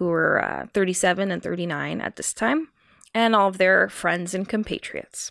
[0.00, 2.68] who were uh, 37 and 39 at this time,
[3.14, 5.30] and all of their friends and compatriots.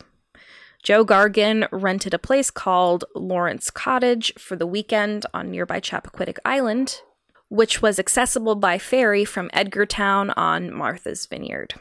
[0.83, 7.01] Joe Gargan rented a place called Lawrence Cottage for the weekend on nearby Chappaquiddick Island,
[7.49, 11.73] which was accessible by ferry from Edgartown on Martha's Vineyard.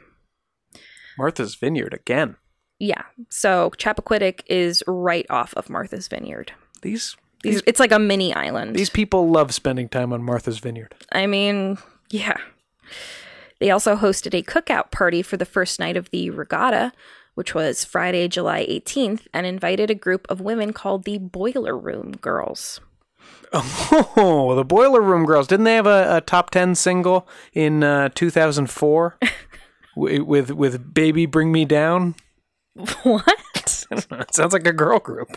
[1.19, 2.37] Martha's Vineyard again.
[2.79, 6.53] Yeah, so Chappaquiddick is right off of Martha's Vineyard.
[6.81, 8.75] These These, it's like a mini island.
[8.75, 10.95] these people love spending time on Martha's Vineyard.
[11.13, 11.77] I mean,
[12.09, 12.39] yeah.
[13.61, 16.93] They also hosted a cookout party for the first night of the regatta,
[17.35, 22.13] which was Friday, July 18th, and invited a group of women called the Boiler Room
[22.13, 22.81] Girls.
[23.53, 25.47] Oh, the Boiler Room Girls.
[25.47, 29.19] Didn't they have a, a top 10 single in uh, 2004
[29.97, 32.15] Wi- with with Baby Bring Me Down?
[33.03, 33.39] What?
[34.33, 35.29] Sounds like a girl group.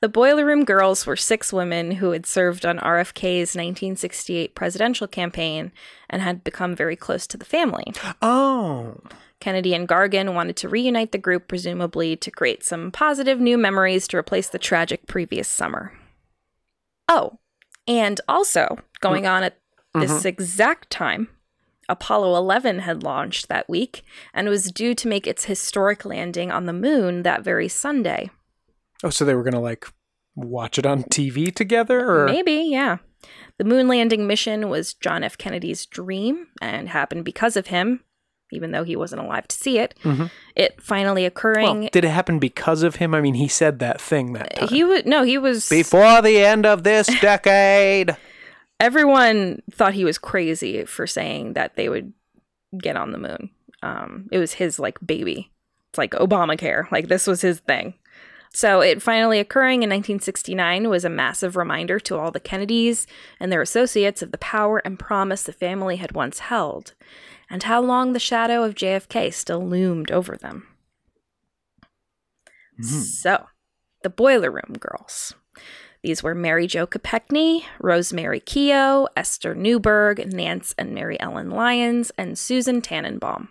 [0.00, 5.72] The Boiler Room Girls were six women who had served on RFK's 1968 presidential campaign
[6.08, 7.92] and had become very close to the family.
[8.22, 9.00] Oh.
[9.40, 14.08] Kennedy and Gargan wanted to reunite the group, presumably to create some positive new memories
[14.08, 15.92] to replace the tragic previous summer.
[17.08, 17.38] Oh,
[17.86, 19.30] and also going mm.
[19.30, 19.58] on at
[19.94, 20.28] this mm-hmm.
[20.28, 21.28] exact time,
[21.88, 24.04] Apollo 11 had launched that week
[24.34, 28.30] and was due to make its historic landing on the moon that very Sunday.
[29.04, 29.86] Oh, so they were going to like
[30.34, 32.98] watch it on TV together or Maybe, yeah.
[33.58, 35.38] The moon landing mission was John F.
[35.38, 38.04] Kennedy's dream and happened because of him,
[38.52, 39.94] even though he wasn't alive to see it.
[40.54, 41.80] It finally occurring.
[41.80, 43.14] Well, did it happen because of him?
[43.14, 44.68] I mean, he said that thing that time.
[44.68, 48.14] he was no, he was Before the end of this decade.
[48.78, 52.12] everyone thought he was crazy for saying that they would
[52.78, 53.50] get on the moon.
[53.82, 55.50] Um, it was his like baby.
[55.90, 56.90] It's like Obamacare.
[56.92, 57.94] Like this was his thing.
[58.56, 63.06] So it finally occurring in 1969 was a massive reminder to all the Kennedys
[63.38, 66.94] and their associates of the power and promise the family had once held,
[67.50, 70.68] and how long the shadow of JFK still loomed over them.
[72.80, 73.00] Mm-hmm.
[73.02, 73.44] So,
[74.02, 75.34] the Boiler Room Girls.
[76.02, 82.38] These were Mary Jo Kopechne, Rosemary Keough, Esther Newberg, Nance and Mary Ellen Lyons, and
[82.38, 83.50] Susan Tannenbaum.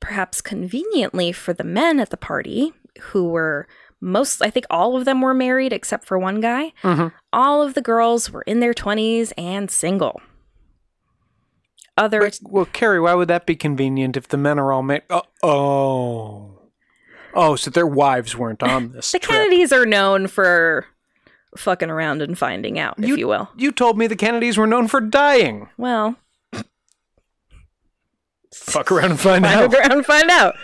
[0.00, 2.72] Perhaps conveniently for the men at the party,
[3.12, 3.68] who were
[4.00, 7.08] most, I think all of them were married except for one guy, mm-hmm.
[7.32, 10.20] all of the girls were in their 20s and single.
[11.96, 15.02] Other well, Carrie, why would that be convenient if the men are all married?
[15.10, 16.58] Oh, uh, oh,
[17.34, 19.38] oh, so their wives weren't on this the trip.
[19.38, 20.86] Kennedys are known for
[21.58, 23.50] fucking around and finding out, if you will.
[23.56, 25.68] You told me the Kennedys were known for dying.
[25.76, 26.16] Well,
[28.54, 29.74] Fuck around and find find out.
[29.74, 30.54] around and find out.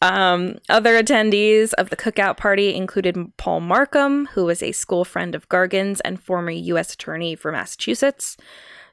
[0.00, 5.34] Um, other attendees of the cookout party included Paul Markham, who was a school friend
[5.34, 6.94] of Gargan's and former U.S.
[6.94, 8.36] Attorney for Massachusetts,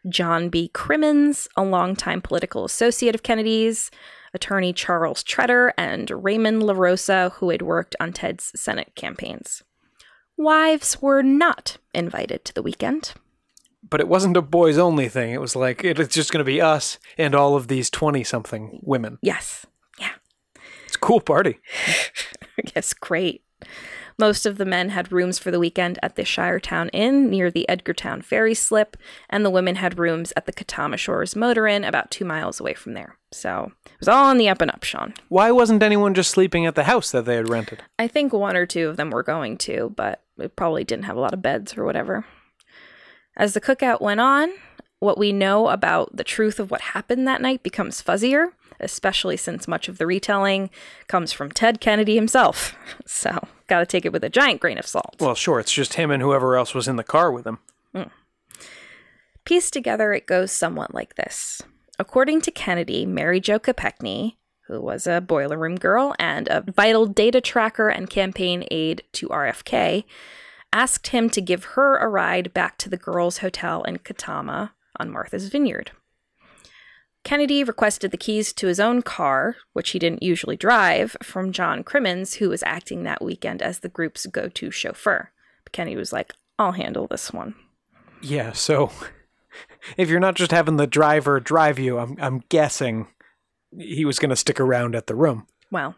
[0.10, 0.68] John B.
[0.70, 3.92] Crimmins, a longtime political associate of Kennedy's,
[4.34, 9.64] attorney Charles Tretter, and Raymond LaRosa, who had worked on Ted's Senate campaigns.
[10.38, 13.14] Wives were not invited to the weekend.
[13.88, 15.32] But it wasn't a boys only thing.
[15.32, 18.80] It was like it's just going to be us and all of these twenty something
[18.82, 19.20] women.
[19.22, 19.68] Yes.
[20.96, 21.60] It's a cool party.
[22.74, 23.44] yes, great.
[24.18, 27.66] Most of the men had rooms for the weekend at the Shiretown Inn near the
[27.68, 28.96] Edgartown ferry slip,
[29.30, 32.76] and the women had rooms at the Katama Shores Motor Inn about two miles away
[32.76, 33.18] from there.
[33.34, 35.14] So it was all on the up and up, Sean.
[35.28, 37.84] Why wasn't anyone just sleeping at the house that they had rented?
[38.00, 41.18] I think one or two of them were going to, but it probably didn't have
[41.18, 42.24] a lot of beds or whatever.
[43.36, 44.50] As the cookout went on,
[45.00, 49.68] what we know about the truth of what happened that night becomes fuzzier, especially since
[49.68, 50.70] much of the retelling
[51.08, 52.76] comes from Ted Kennedy himself.
[53.08, 55.16] So, gotta take it with a giant grain of salt.
[55.20, 57.60] Well, sure, it's just him and whoever else was in the car with him.
[57.94, 58.10] Hmm.
[59.46, 61.62] Pieced together, it goes somewhat like this.
[61.98, 64.36] According to Kennedy, Mary Jo Kopechne,
[64.68, 69.30] who was a boiler room girl and a vital data tracker and campaign aide to
[69.30, 70.04] RFK,
[70.74, 75.12] asked him to give her a ride back to the girls' hotel in Katama on
[75.12, 75.92] Martha's Vineyard.
[77.26, 81.84] Kennedy requested the keys to his own car, which he didn't usually drive, from John
[81.84, 85.32] Crimmins, who was acting that weekend as the group's go to chauffeur.
[85.64, 87.56] But Kennedy was like, I'll handle this one.
[88.22, 88.92] Yeah, so
[89.98, 93.08] if you're not just having the driver drive you, I'm I'm guessing
[93.76, 95.48] he was going to stick around at the room.
[95.72, 95.96] Well,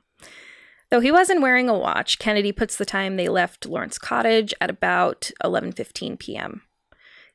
[0.89, 4.69] though he wasn't wearing a watch, Kennedy puts the time they left Lawrence Cottage at
[4.69, 6.61] about 11:15 p.m.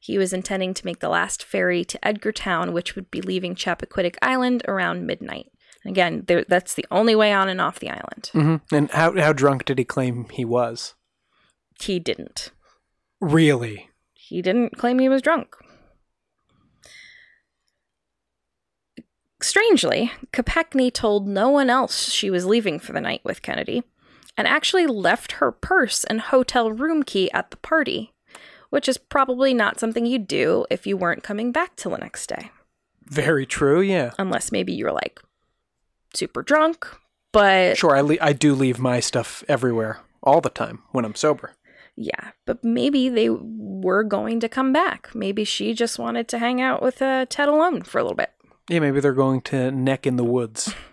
[0.03, 4.17] He was intending to make the last ferry to Edgartown, which would be leaving Chappaquiddick
[4.21, 5.53] Island around midnight.
[5.85, 8.31] Again, there, that's the only way on and off the island.
[8.35, 8.75] Mm-hmm.
[8.75, 10.95] And how how drunk did he claim he was?
[11.81, 12.51] He didn't.
[13.21, 13.91] Really?
[14.13, 15.55] He didn't claim he was drunk.
[19.41, 23.85] Strangely, Kopechne told no one else she was leaving for the night with Kennedy,
[24.37, 28.12] and actually left her purse and hotel room key at the party,
[28.73, 32.27] which is probably not something you'd do if you weren't coming back till the next
[32.27, 32.51] day.
[33.05, 33.83] Very true.
[33.83, 34.13] Yeah.
[34.19, 35.21] Unless maybe you were like
[36.15, 36.87] super drunk,
[37.33, 41.15] but Sure, I le- I do leave my stuff everywhere all the time when I'm
[41.15, 41.53] sober.
[41.97, 45.11] yeah, but maybe they were going to come back.
[45.15, 48.31] Maybe she just wanted to hang out with uh, Ted alone for a little bit.
[48.71, 50.75] Yeah, maybe they're going to neck in the woods.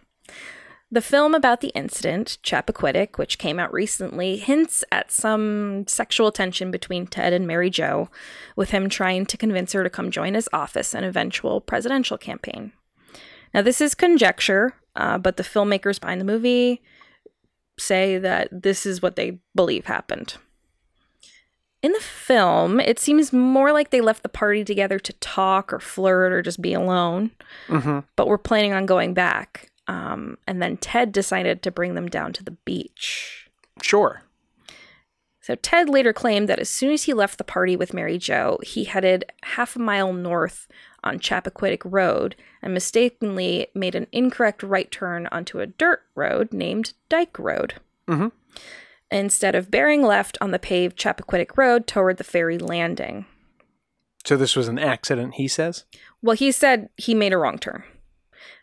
[0.91, 6.71] The film about the incident, Chappaquiddick, which came out recently, hints at some sexual tension
[6.71, 8.09] between Ted and Mary Jo,
[8.55, 12.71] with him trying to convince her to come join his office and eventual presidential campaign.
[13.53, 16.81] Now, this is conjecture, uh, but the filmmakers behind the movie
[17.77, 20.37] say that this is what they believe happened.
[21.83, 25.79] In the film, it seems more like they left the party together to talk or
[25.79, 27.29] flirt or just be alone,
[27.67, 27.99] Mm-hmm.
[28.15, 29.69] but were planning on going back.
[29.89, 33.49] Um, and then Ted decided to bring them down to the beach.
[33.81, 34.21] Sure.
[35.41, 38.59] So Ted later claimed that as soon as he left the party with Mary Jo,
[38.61, 40.67] he headed half a mile north
[41.03, 46.93] on Chappaquiddick Road and mistakenly made an incorrect right turn onto a dirt road named
[47.09, 47.73] Dyke Road.
[48.07, 48.31] Mhm.
[49.09, 53.25] Instead of bearing left on the paved Chappaquiddick Road toward the ferry landing.
[54.23, 55.85] So this was an accident, he says.
[56.21, 57.83] Well, he said he made a wrong turn.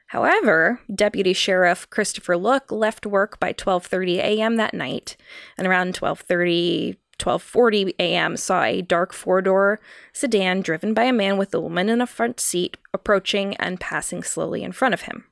[0.09, 4.57] However, Deputy Sheriff Christopher Look left work by 12:30 a.m.
[4.57, 5.17] that night,
[5.59, 8.37] and around 12:30 12:40 a.m.
[8.37, 9.81] saw a dark four-door
[10.13, 14.23] sedan driven by a man with a woman in a front seat approaching and passing
[14.23, 15.25] slowly in front of him.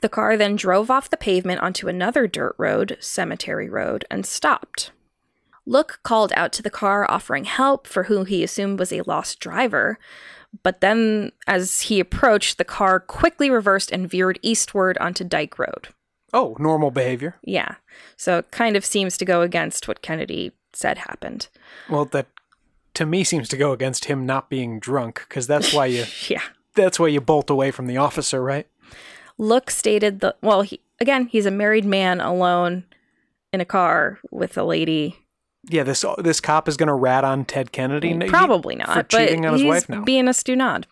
[0.00, 4.90] The car then drove off the pavement onto another dirt road, Cemetery Road, and stopped.
[5.68, 9.38] Look called out to the car offering help for who he assumed was a lost
[9.38, 9.98] driver,
[10.62, 15.88] but then, as he approached, the car quickly reversed and veered eastward onto Dyke Road.
[16.32, 17.36] Oh, normal behavior.
[17.44, 17.74] Yeah.
[18.16, 21.48] So it kind of seems to go against what Kennedy said happened.
[21.90, 22.28] Well, that
[22.94, 26.42] to me seems to go against him not being drunk because that's why you Yeah.
[26.74, 28.66] that's why you bolt away from the officer, right?
[29.36, 32.84] Look stated the well, he, again, he's a married man alone
[33.52, 35.16] in a car with a lady.
[35.68, 38.12] Yeah, this this cop is going to rat on Ted Kennedy.
[38.12, 40.02] He- Probably not, for but cheating on his wife now.
[40.02, 40.84] being a stunod.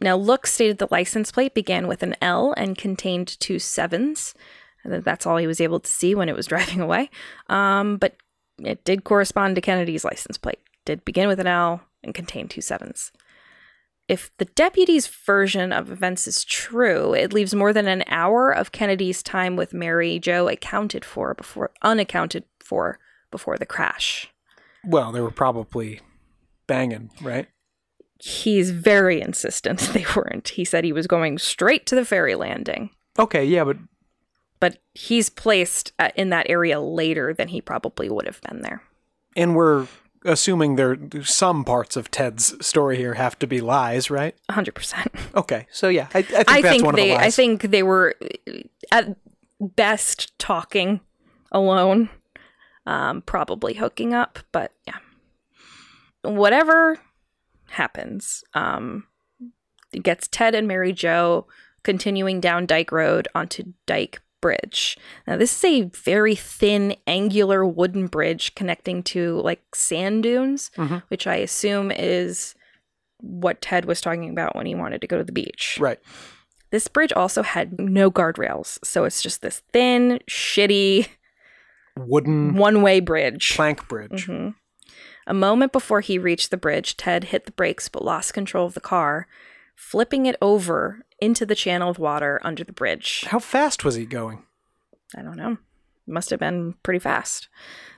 [0.00, 4.34] Now, Look stated the license plate began with an L and contained two sevens.
[4.84, 7.10] And That's all he was able to see when it was driving away.
[7.48, 8.14] Um, but
[8.62, 10.60] it did correspond to Kennedy's license plate.
[10.86, 13.12] Did begin with an L and contain two sevens.
[14.08, 18.72] If the deputy's version of events is true, it leaves more than an hour of
[18.72, 22.98] Kennedy's time with Mary Jo accounted for before unaccounted for
[23.30, 24.28] before the crash.
[24.84, 26.00] well, they were probably
[26.66, 27.48] banging, right?
[28.18, 30.48] He's very insistent they weren't.
[30.50, 33.76] He said he was going straight to the ferry landing, Okay, yeah, but
[34.60, 38.82] but he's placed in that area later than he probably would have been there.
[39.36, 39.86] and we're
[40.26, 44.34] assuming there some parts of Ted's story here have to be lies, right?
[44.50, 45.06] 100%.
[45.34, 47.62] Okay, so yeah, I, I think I that's think one they of the I think
[47.62, 48.14] they were
[48.48, 48.52] uh,
[48.92, 49.16] at
[49.60, 51.00] best talking
[51.52, 52.10] alone.
[52.90, 54.96] Um probably hooking up, but yeah.
[56.22, 56.98] Whatever
[57.70, 59.04] happens, um
[59.92, 61.46] it gets Ted and Mary Jo
[61.82, 64.98] continuing down Dyke Road onto Dyke Bridge.
[65.26, 71.02] Now this is a very thin angular wooden bridge connecting to like sand dunes, Mhm.
[71.08, 72.54] which I assume is
[73.18, 75.78] what Ted was talking about when he wanted to go to the beach.
[75.80, 75.98] right.
[76.70, 81.08] This bridge also had no guardrails, so it's just this thin, shitty
[81.96, 83.52] Wooden one way bridge.
[83.54, 84.26] plank bridge.
[84.26, 84.54] Mhm.
[85.26, 88.74] A moment before he reached the bridge, Ted hit the brakes but lost control of
[88.74, 89.26] the car,
[89.76, 93.24] flipping it over into the channel of water under the bridge.
[93.28, 94.44] How fast was he going?
[95.16, 95.58] I don't know.
[96.06, 97.48] Must have been pretty fast.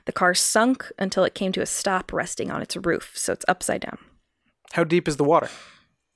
[0.05, 3.45] The car sunk until it came to a stop resting on its roof, so it's
[3.47, 3.97] upside down.
[4.73, 5.49] How deep is the water?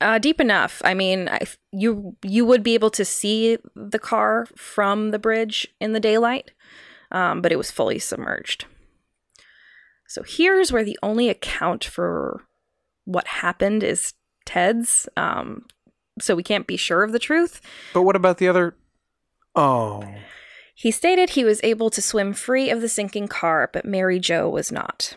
[0.00, 0.80] Uh, deep enough.
[0.84, 1.40] I mean, I,
[1.72, 6.52] you you would be able to see the car from the bridge in the daylight,
[7.10, 8.66] um, but it was fully submerged.
[10.06, 12.44] So here's where the only account for
[13.04, 14.14] what happened is
[14.46, 15.08] Ted's.
[15.16, 15.66] Um,
[16.20, 17.60] so we can't be sure of the truth.
[17.94, 18.74] But what about the other?
[19.54, 20.04] Oh,
[20.74, 24.48] He stated he was able to swim free of the sinking car, but Mary Jo
[24.48, 25.16] was not.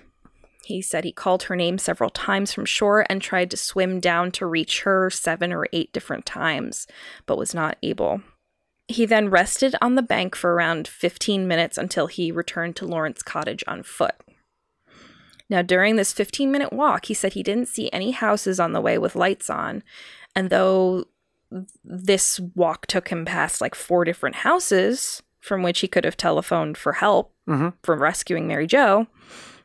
[0.65, 4.31] He said he called her name several times from shore and tried to swim down
[4.33, 6.87] to reach her seven or eight different times,
[7.25, 8.21] but was not able.
[8.91, 13.23] He then rested on the bank for around 15 minutes until he returned to Lawrence
[13.23, 14.15] Cottage on foot.
[15.49, 18.81] Now, during this 15 minute walk, he said he didn't see any houses on the
[18.81, 19.83] way with lights on.
[20.35, 21.05] And though
[21.83, 26.77] this walk took him past like four different houses from which he could have telephoned
[26.77, 27.69] for help mm-hmm.
[27.83, 29.07] from rescuing Mary Jo,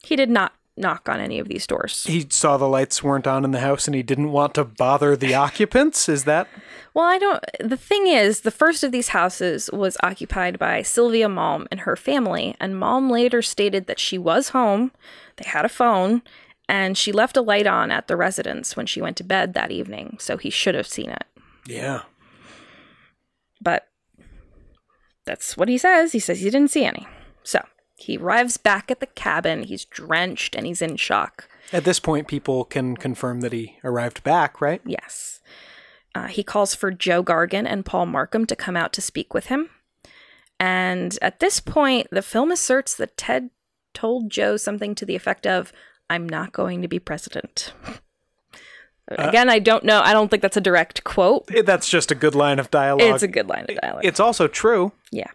[0.02, 2.04] he did not knock on any of these doors.
[2.04, 5.16] he saw the lights weren't on in the house, and he didn't want to bother
[5.16, 6.08] the occupants.
[6.08, 6.48] Is that?
[6.94, 7.44] Well, I don't.
[7.60, 11.96] The thing is, the first of these houses was occupied by Sylvia Malm and her
[11.96, 14.92] family, and Malm later stated that she was home,
[15.36, 16.22] they had a phone,
[16.68, 19.70] and she left a light on at the residence when she went to bed that
[19.70, 21.24] evening, so he should have seen it.
[21.66, 22.02] Yeah.
[23.60, 23.88] But
[25.24, 26.12] that's what he says.
[26.12, 27.06] He says he didn't see any.
[27.96, 29.64] He arrives back at the cabin.
[29.64, 31.48] He's drenched and he's in shock.
[31.72, 34.80] At this point, people can confirm that he arrived back, right?
[34.84, 35.40] Yes.
[36.14, 39.46] Uh, he calls for Joe Gargan and Paul Markham to come out to speak with
[39.46, 39.70] him.
[40.60, 43.50] And at this point, the film asserts that Ted
[43.92, 45.72] told Joe something to the effect of,
[46.08, 47.72] I'm not going to be president.
[49.08, 50.00] Again, I don't know.
[50.00, 51.48] I don't think that's a direct quote.
[51.64, 53.14] That's just a good line of dialogue.
[53.14, 54.04] It's a good line of dialogue.
[54.04, 54.92] It's also true.
[55.12, 55.30] Yeah.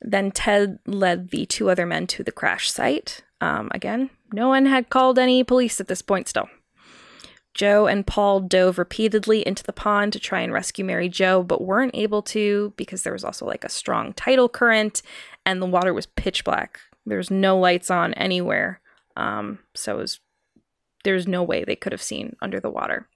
[0.00, 3.22] Then Ted led the two other men to the crash site.
[3.40, 6.48] Um, again, no one had called any police at this point still.
[7.54, 11.62] Joe and Paul dove repeatedly into the pond to try and rescue Mary Jo, but
[11.62, 15.02] weren't able to because there was also like a strong tidal current
[15.44, 16.78] and the water was pitch black.
[17.04, 18.80] There was no lights on anywhere.
[19.16, 20.20] Um, so it was,
[21.02, 23.08] there's no way they could have seen under the water.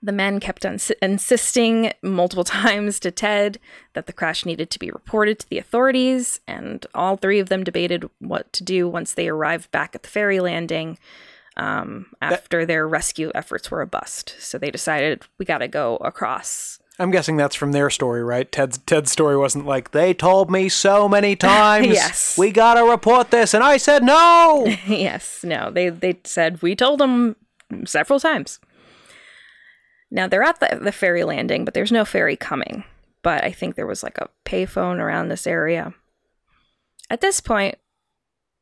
[0.00, 3.58] The men kept on insisting multiple times to Ted
[3.94, 7.64] that the crash needed to be reported to the authorities, and all three of them
[7.64, 10.98] debated what to do once they arrived back at the ferry landing
[11.56, 14.36] um, after their rescue efforts were a bust.
[14.38, 16.78] So they decided we got to go across.
[17.00, 18.50] I'm guessing that's from their story, right?
[18.50, 21.88] Ted's Ted's story wasn't like they told me so many times.
[21.88, 22.36] Yes.
[22.36, 24.64] we gotta report this, and I said no.
[24.86, 27.36] yes, no, they they said we told them
[27.84, 28.58] several times.
[30.10, 32.84] Now they're at the, the ferry landing, but there's no ferry coming.
[33.22, 35.92] But I think there was like a payphone around this area.
[37.10, 37.76] At this point,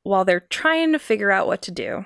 [0.02, 2.04] while they're trying to figure out what to do,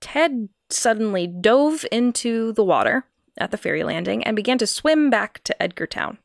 [0.00, 3.04] Ted suddenly dove into the water
[3.38, 6.18] at the ferry landing and began to swim back to Edgartown.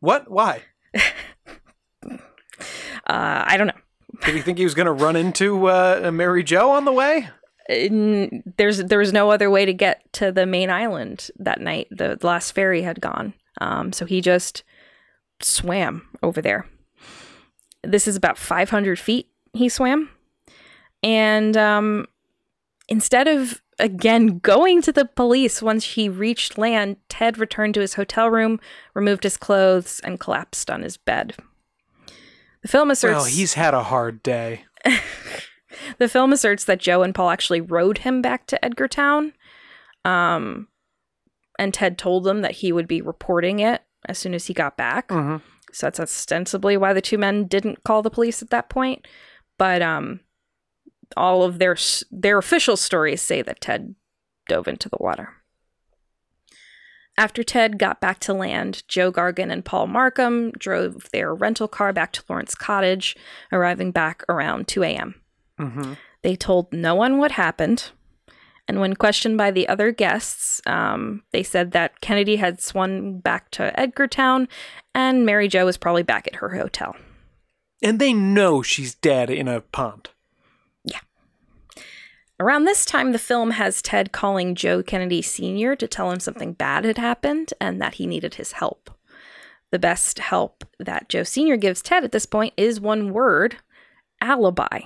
[0.00, 0.30] what?
[0.30, 0.62] Why?
[3.04, 3.72] Uh, I don't know.
[4.24, 7.28] Did he think he was gonna run into uh, Mary Jo on the way?
[7.68, 11.88] N- there's there was no other way to get to the main island that night.
[11.90, 14.62] The last ferry had gone, um, so he just
[15.40, 16.66] swam over there.
[17.82, 20.10] This is about 500 feet he swam,
[21.02, 22.06] and um,
[22.88, 27.94] instead of again going to the police once he reached land, Ted returned to his
[27.94, 28.60] hotel room,
[28.94, 31.34] removed his clothes, and collapsed on his bed.
[32.62, 34.64] The film asserts Well, he's had a hard day.
[35.98, 39.32] the film asserts that Joe and Paul actually rode him back to Edgartown.
[40.04, 40.68] Um,
[41.58, 44.76] and Ted told them that he would be reporting it as soon as he got
[44.76, 45.08] back.
[45.08, 45.42] Mhm.
[45.72, 49.06] So that's ostensibly why the two men didn't call the police at that point.
[49.58, 50.20] But um,
[51.16, 51.76] all of their
[52.10, 53.94] their official stories say that Ted
[54.48, 55.30] dove into the water.
[57.18, 61.92] After Ted got back to land, Joe Gargan and Paul Markham drove their rental car
[61.92, 63.16] back to Lawrence Cottage,
[63.52, 65.16] arriving back around 2 a.m.
[65.58, 65.94] Mm-hmm.
[66.22, 67.90] They told no one what happened.
[68.68, 73.50] And when questioned by the other guests, um, they said that Kennedy had swum back
[73.52, 74.48] to Edgartown
[74.94, 76.96] and Mary Jo was probably back at her hotel.
[77.82, 80.10] And they know she's dead in a pond.
[80.84, 81.00] Yeah.
[82.38, 85.74] Around this time, the film has Ted calling Joe Kennedy Sr.
[85.74, 88.90] to tell him something bad had happened and that he needed his help.
[89.72, 91.56] The best help that Joe Sr.
[91.56, 93.56] gives Ted at this point is one word
[94.20, 94.82] alibi.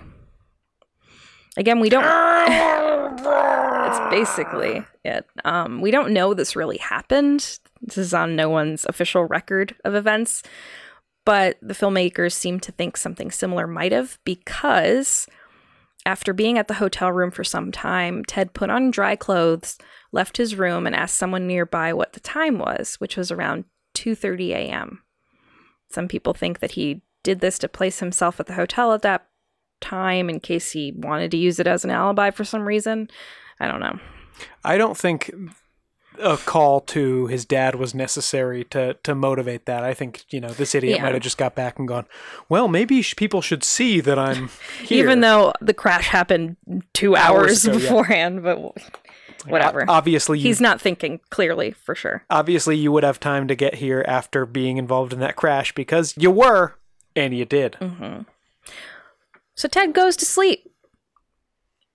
[1.56, 2.04] Again, we don't.
[3.86, 5.26] it's basically it.
[5.44, 7.58] Um, we don't know this really happened.
[7.80, 10.42] This is on no one's official record of events,
[11.24, 15.26] but the filmmakers seem to think something similar might have because
[16.04, 19.76] after being at the hotel room for some time, Ted put on dry clothes,
[20.12, 24.50] left his room, and asked someone nearby what the time was, which was around 2:30
[24.50, 25.02] a.m.
[25.90, 29.26] Some people think that he did this to place himself at the hotel at that
[29.80, 33.08] time in case he wanted to use it as an alibi for some reason.
[33.60, 33.98] I don't know.
[34.64, 35.30] I don't think
[36.18, 39.84] a call to his dad was necessary to to motivate that.
[39.84, 41.02] I think you know this idiot Yeah.
[41.02, 42.06] might have just got back and gone,
[42.48, 44.48] well, maybe sh- people should see that I'm
[44.82, 45.02] here.
[45.04, 46.56] Even though the crash happened
[46.94, 47.80] two Hours hours, ago, yeah.
[47.82, 48.58] beforehand, but
[49.46, 49.84] whatever.
[49.88, 52.24] Obviously, He's not thinking clearly for sure.
[52.30, 56.14] obviously you would have time to get here after being involved in that crash because
[56.16, 56.74] you were
[57.14, 57.72] and you did.
[57.80, 58.22] Mm-hmm.
[59.56, 60.70] So Ted goes to sleep.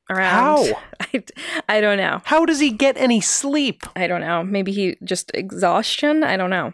[0.09, 0.31] Around.
[0.67, 0.81] How?
[0.99, 1.23] I,
[1.69, 2.21] I don't know.
[2.25, 3.83] How does he get any sleep?
[3.95, 4.43] I don't know.
[4.43, 6.23] Maybe he just exhaustion.
[6.23, 6.73] I don't know.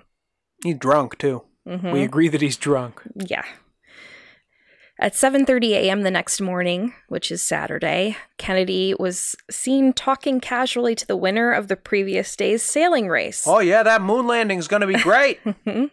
[0.64, 1.44] He's drunk too.
[1.68, 1.92] Mm-hmm.
[1.92, 3.02] We agree that he's drunk.
[3.16, 3.44] Yeah.
[5.00, 6.02] At 7:30 a.m.
[6.02, 11.68] the next morning, which is Saturday, Kennedy was seen talking casually to the winner of
[11.68, 13.44] the previous day's sailing race.
[13.46, 15.40] Oh yeah, that moon landing's gonna be great.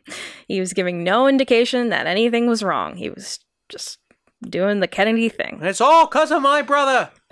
[0.49, 2.97] He was giving no indication that anything was wrong.
[2.97, 3.99] He was just
[4.43, 5.59] doing the Kennedy thing.
[5.63, 7.11] it's all cause of my brother.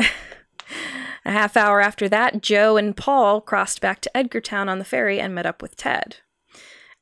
[1.24, 5.20] A half hour after that, Joe and Paul crossed back to Edgartown on the ferry
[5.20, 6.16] and met up with Ted.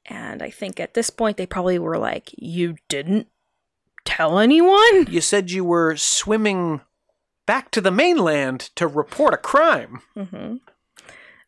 [0.05, 3.29] And I think at this point they probably were like, "You didn't
[4.05, 6.83] tell anyone?" You said you were swimming
[7.47, 10.03] back to the mainland to report a crime.
[10.17, 10.57] Mm-hmm.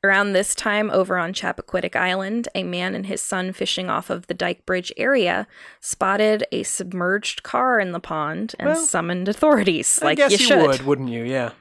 [0.05, 4.27] Around this time, over on Chappaquiddick Island, a man and his son fishing off of
[4.27, 5.47] the Dyke Bridge area
[5.81, 10.03] spotted a submerged car in the pond and Well, summoned authorities.
[10.03, 10.67] Like I guess you you, should.
[10.67, 11.23] would, wouldn't you?
[11.23, 11.53] Yeah.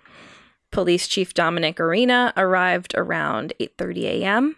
[0.71, 4.55] Police Chief Dominic Arena arrived around 8:30 a.m.,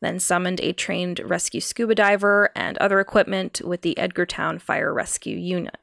[0.00, 5.36] then summoned a trained rescue scuba diver and other equipment with the Edgartown Fire Rescue
[5.36, 5.76] Unit.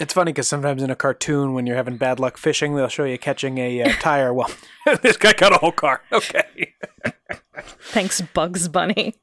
[0.00, 3.04] It's funny because sometimes in a cartoon, when you're having bad luck fishing, they'll show
[3.04, 4.32] you catching a uh, tire.
[4.32, 4.50] Well,
[5.02, 6.02] this guy got a whole car.
[6.12, 6.74] Okay.
[7.80, 9.14] Thanks, Bugs Bunny.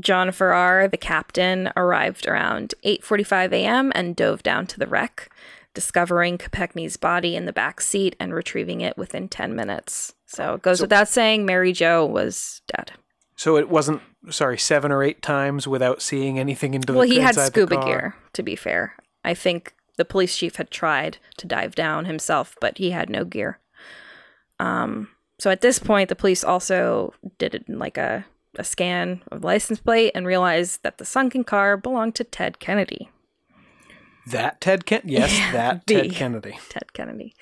[0.00, 3.92] John Farrar, the captain, arrived around 8:45 a.m.
[3.94, 5.30] and dove down to the wreck,
[5.74, 10.14] discovering Kopechne's body in the back seat and retrieving it within 10 minutes.
[10.26, 12.92] So it goes without saying, Mary Jo was dead.
[13.36, 17.20] So it wasn't, sorry, seven or eight times without seeing anything into the Well, he
[17.20, 18.94] had scuba gear, to be fair.
[19.26, 23.24] I think the police chief had tried to dive down himself, but he had no
[23.24, 23.58] gear.
[24.60, 25.08] Um,
[25.38, 28.24] so at this point, the police also did it like a,
[28.56, 32.60] a scan of the license plate and realized that the sunken car belonged to Ted
[32.60, 33.10] Kennedy.
[34.28, 35.02] That Ted Ken?
[35.04, 36.58] Yes, that the- Ted Kennedy.
[36.68, 37.34] Ted Kennedy.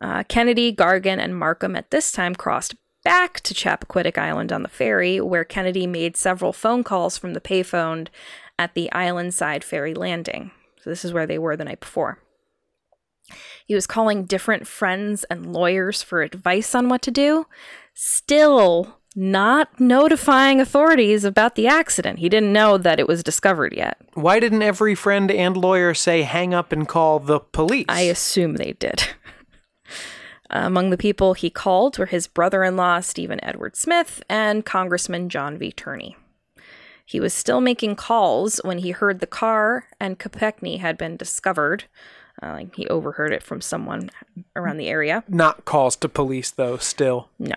[0.00, 4.68] Uh, Kennedy, Gargan, and Markham at this time crossed back to Chappaquiddick Island on the
[4.68, 8.08] ferry, where Kennedy made several phone calls from the payphone
[8.58, 10.50] at the island side ferry landing.
[10.82, 12.18] So, this is where they were the night before.
[13.66, 17.46] He was calling different friends and lawyers for advice on what to do,
[17.94, 22.18] still not notifying authorities about the accident.
[22.18, 23.98] He didn't know that it was discovered yet.
[24.14, 27.86] Why didn't every friend and lawyer say hang up and call the police?
[27.88, 29.04] I assume they did.
[30.50, 35.28] Among the people he called were his brother in law, Stephen Edward Smith, and Congressman
[35.28, 35.72] John V.
[35.72, 36.14] Tunney.
[37.12, 41.84] He was still making calls when he heard the car and Kopechne had been discovered.
[42.42, 44.10] Uh, like he overheard it from someone
[44.56, 45.22] around the area.
[45.28, 47.28] Not calls to police, though, still.
[47.38, 47.54] No.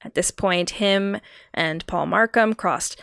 [0.00, 1.20] At this point, him
[1.52, 2.98] and Paul Markham crossed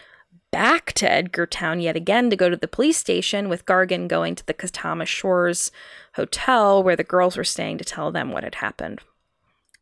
[0.50, 4.46] back to Edgartown yet again to go to the police station, with Gargan going to
[4.48, 5.72] the Katama Shores
[6.16, 9.02] Hotel where the girls were staying to tell them what had happened.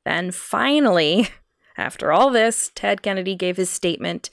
[0.03, 1.29] Then finally,
[1.77, 4.29] after all this, Ted Kennedy gave his statement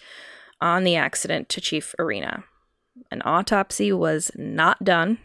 [0.60, 2.44] on the accident to Chief Arena.
[3.10, 5.18] An autopsy was not done,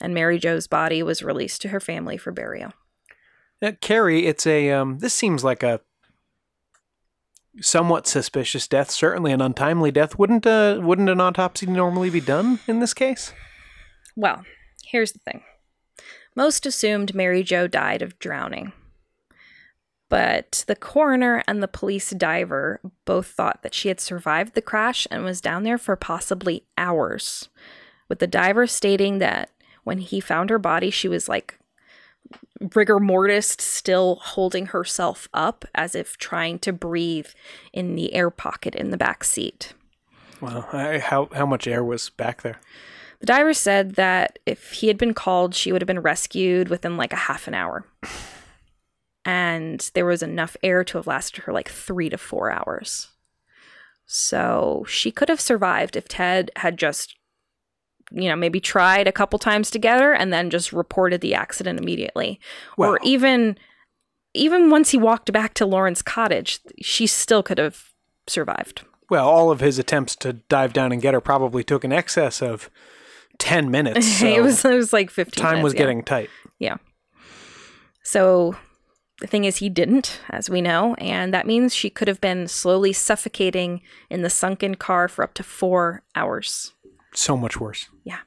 [0.00, 2.72] and Mary Jo's body was released to her family for burial.
[3.62, 4.98] Uh, Carrie, it's a um.
[4.98, 5.80] This seems like a
[7.60, 8.90] somewhat suspicious death.
[8.90, 10.18] Certainly an untimely death.
[10.18, 13.32] Wouldn't uh wouldn't an autopsy normally be done in this case?
[14.16, 14.44] Well,
[14.84, 15.42] here's the thing.
[16.34, 18.72] Most assumed Mary Jo died of drowning.
[20.10, 25.06] But the coroner and the police diver both thought that she had survived the crash
[25.10, 27.48] and was down there for possibly hours.
[28.08, 29.50] With the diver stating that
[29.84, 31.58] when he found her body, she was like
[32.74, 37.28] rigor mortis, still holding herself up as if trying to breathe
[37.72, 39.74] in the air pocket in the back seat.
[40.40, 42.60] Well, I, how how much air was back there?
[43.20, 46.96] The diver said that if he had been called, she would have been rescued within
[46.96, 47.84] like a half an hour.
[49.24, 53.08] And there was enough air to have lasted her like three to four hours.
[54.06, 57.14] So she could have survived if Ted had just,
[58.10, 62.40] you know, maybe tried a couple times together and then just reported the accident immediately.
[62.76, 63.56] Well- or even
[64.32, 67.90] even once he walked back to Lawrence cottage, she still could have
[68.26, 68.82] survived.
[69.08, 72.40] Well, all of his attempts to dive down and get her probably took an excess
[72.40, 72.70] of
[73.38, 74.06] 10 minutes.
[74.18, 75.78] So it was it was like 15 time minutes, was yeah.
[75.78, 76.30] getting tight.
[76.58, 76.76] Yeah.
[78.04, 78.56] So
[79.20, 82.48] the thing is, he didn't, as we know, and that means she could have been
[82.48, 86.72] slowly suffocating in the sunken car for up to four hours.
[87.14, 87.88] So much worse.
[88.04, 88.20] Yeah.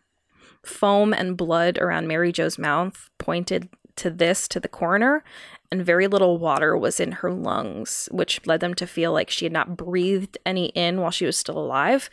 [0.64, 5.24] Foam and blood around Mary Jo's mouth pointed to this to the coroner,
[5.72, 9.46] and very little water was in her lungs, which led them to feel like she
[9.46, 12.10] had not breathed any in while she was still alive,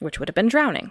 [0.00, 0.90] which would have been drowning.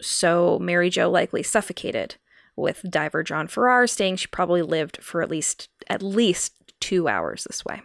[0.00, 2.16] So Mary Jo likely suffocated,
[2.56, 7.44] with diver John Farrar saying she probably lived for at least at least two hours
[7.44, 7.82] this way.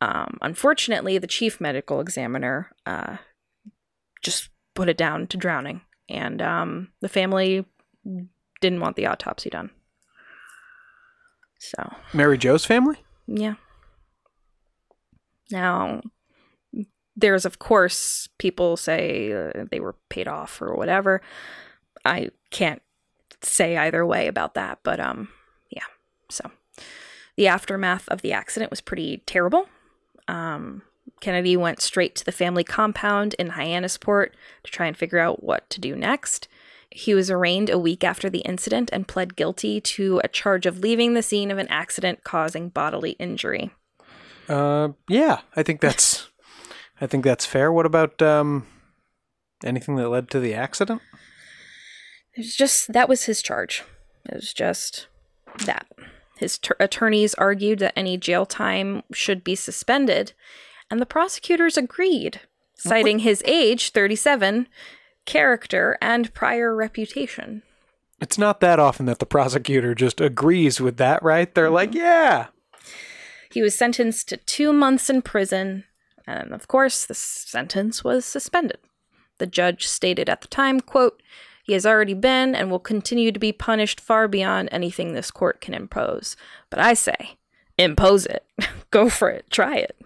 [0.00, 3.16] Um, unfortunately, the chief medical examiner uh,
[4.22, 7.64] just put it down to drowning, and um, the family
[8.60, 9.70] didn't want the autopsy done.
[11.58, 12.98] So Mary Jo's family?
[13.26, 13.54] yeah.
[15.50, 16.02] Now,
[17.16, 21.22] there's of course people say uh, they were paid off or whatever.
[22.04, 22.82] I can't
[23.42, 25.28] say either way about that, but um,
[25.70, 25.84] yeah.
[26.30, 26.50] So,
[27.36, 29.68] the aftermath of the accident was pretty terrible.
[30.28, 30.82] Um,
[31.20, 34.30] Kennedy went straight to the family compound in Hyannisport
[34.62, 36.48] to try and figure out what to do next.
[36.90, 40.78] He was arraigned a week after the incident and pled guilty to a charge of
[40.78, 43.70] leaving the scene of an accident causing bodily injury.
[44.48, 46.28] Uh, yeah, I think that's,
[47.00, 47.72] I think that's fair.
[47.72, 48.66] What about um,
[49.64, 51.02] anything that led to the accident?
[52.36, 53.84] It was just that was his charge.
[54.28, 55.06] It was just
[55.66, 55.86] that.
[56.36, 60.32] His ter- attorneys argued that any jail time should be suspended,
[60.90, 62.40] and the prosecutors agreed,
[62.76, 64.66] citing his age, 37,
[65.26, 67.62] character, and prior reputation.
[68.20, 71.54] It's not that often that the prosecutor just agrees with that, right?
[71.54, 71.98] They're like, mm-hmm.
[71.98, 72.46] yeah,
[73.52, 75.84] He was sentenced to two months in prison,
[76.26, 78.78] and of course, the sentence was suspended.
[79.38, 81.20] The judge stated at the time, quote,
[81.64, 85.60] he has already been and will continue to be punished far beyond anything this court
[85.60, 86.36] can impose.
[86.70, 87.36] But I say,
[87.78, 88.44] impose it.
[88.90, 89.50] Go for it.
[89.50, 89.96] Try it.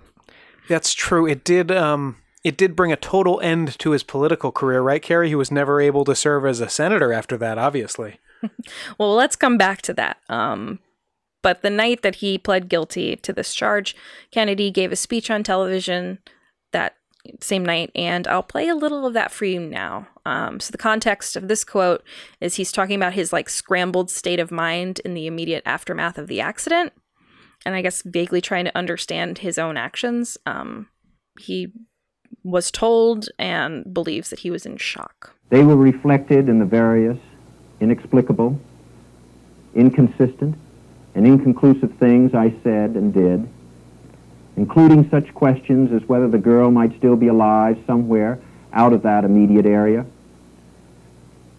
[0.68, 1.26] that's true.
[1.26, 1.70] It did.
[1.70, 5.28] Um, it did bring a total end to his political career, right, Carrie?
[5.28, 7.58] He was never able to serve as a senator after that.
[7.58, 8.20] Obviously,
[8.98, 10.18] Well, let's come back to that.
[10.28, 10.78] Um,
[11.42, 13.96] but the night that he pled guilty to this charge,
[14.30, 16.18] Kennedy gave a speech on television
[16.72, 16.94] that
[17.40, 20.08] same night, and I'll play a little of that for you now.
[20.24, 22.02] Um, so the context of this quote
[22.40, 26.26] is he's talking about his like scrambled state of mind in the immediate aftermath of
[26.26, 26.92] the accident,
[27.64, 30.38] and I guess vaguely trying to understand his own actions.
[30.46, 30.88] Um,
[31.38, 31.72] he
[32.42, 35.34] was told and believes that he was in shock.
[35.50, 37.18] They were reflected in the various
[37.80, 38.58] inexplicable,
[39.74, 40.56] inconsistent,
[41.14, 43.48] and inconclusive things I said and did,
[44.58, 48.40] including such questions as whether the girl might still be alive somewhere
[48.72, 50.04] out of that immediate area,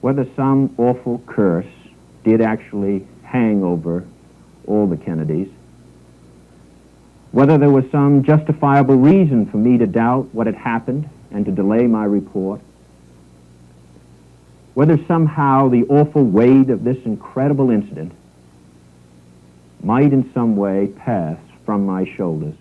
[0.01, 1.65] whether some awful curse
[2.25, 4.05] did actually hang over
[4.67, 5.47] all the Kennedys,
[7.31, 11.53] whether there was some justifiable reason for me to doubt what had happened and to
[11.53, 12.59] delay my report,
[14.73, 18.11] whether somehow the awful weight of this incredible incident
[19.81, 22.55] might in some way pass from my shoulders.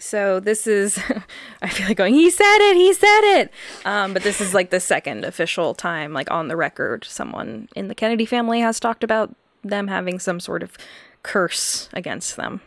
[0.00, 0.98] So this is,
[1.62, 3.52] I feel like going, he said it, he said it.
[3.84, 7.88] Um, but this is like the second official time, like on the record, someone in
[7.88, 10.76] the Kennedy family has talked about them having some sort of
[11.22, 12.60] curse against them.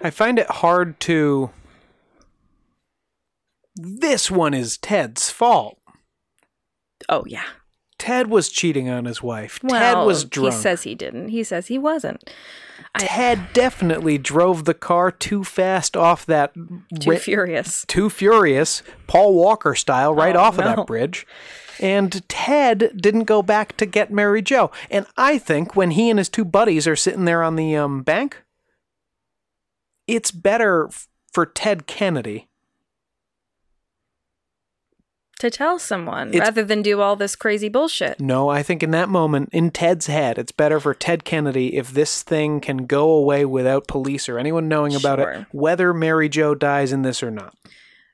[0.00, 1.50] I find it hard to.
[3.76, 5.78] This one is Ted's fault.
[7.08, 7.44] Oh yeah.
[8.04, 9.60] Ted was cheating on his wife.
[9.66, 10.52] Ted was drunk.
[10.54, 11.28] he says he didn't.
[11.28, 12.28] He says he wasn't.
[12.98, 17.84] Ted definitely drove the car too fast off that Too ri- furious.
[17.88, 21.26] too furious, Paul Walker style, right Oh, off of that bridge.
[21.80, 24.70] And Ted didn't go back to get Mary Jo.
[24.90, 28.02] And I think when he and his two buddies are sitting there on the um,
[28.02, 28.42] bank,
[30.06, 32.48] it's better f- for Ted Kennedy.
[35.44, 38.18] To tell someone It's- rather than do all this crazy bullshit.
[38.18, 41.90] No, I think in that moment, in Ted's head, it's better for Ted Kennedy if
[41.92, 45.32] this thing can go away without police or anyone knowing about Sure.
[45.32, 47.54] it, whether Mary Jo dies in this or not.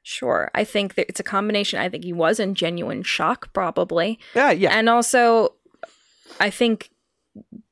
[0.03, 0.51] Sure.
[0.57, 1.78] I think that it's a combination.
[1.78, 4.18] I think he was in genuine shock, probably.
[4.35, 4.76] Yeah, yeah.
[4.76, 5.55] And also,
[6.41, 6.91] I think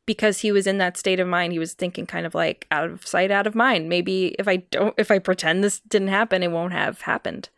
[0.06, 2.90] because he was in that state of mind, he was thinking kind of like out
[2.90, 3.88] of sight, out of mind.
[3.88, 7.48] Maybe if I don't, if I pretend this didn't happen, it won't have happened.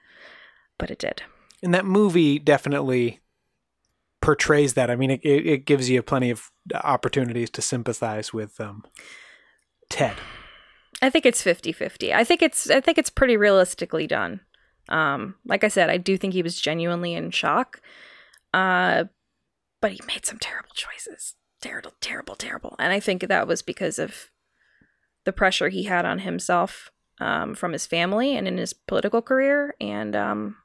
[0.79, 1.25] But it did.
[1.63, 3.21] And that movie definitely
[4.21, 4.91] portrays that.
[4.91, 6.51] I mean, it, it, gives you plenty of
[6.85, 8.85] opportunities to sympathize with um,
[9.89, 10.17] Ted.
[11.03, 12.13] I think it's 50-50.
[12.15, 14.41] I think it's I think it's pretty realistically done.
[14.89, 17.81] Um, like I said, I do think he was genuinely in shock.
[18.53, 19.05] Uh,
[19.81, 21.37] but he made some terrible choices.
[21.61, 22.77] Terrible, terrible, terrible.
[22.79, 24.31] And I think that was because of
[25.25, 26.91] the pressure he had on himself
[27.21, 29.75] um, from his family and in his political career.
[29.81, 30.57] And um,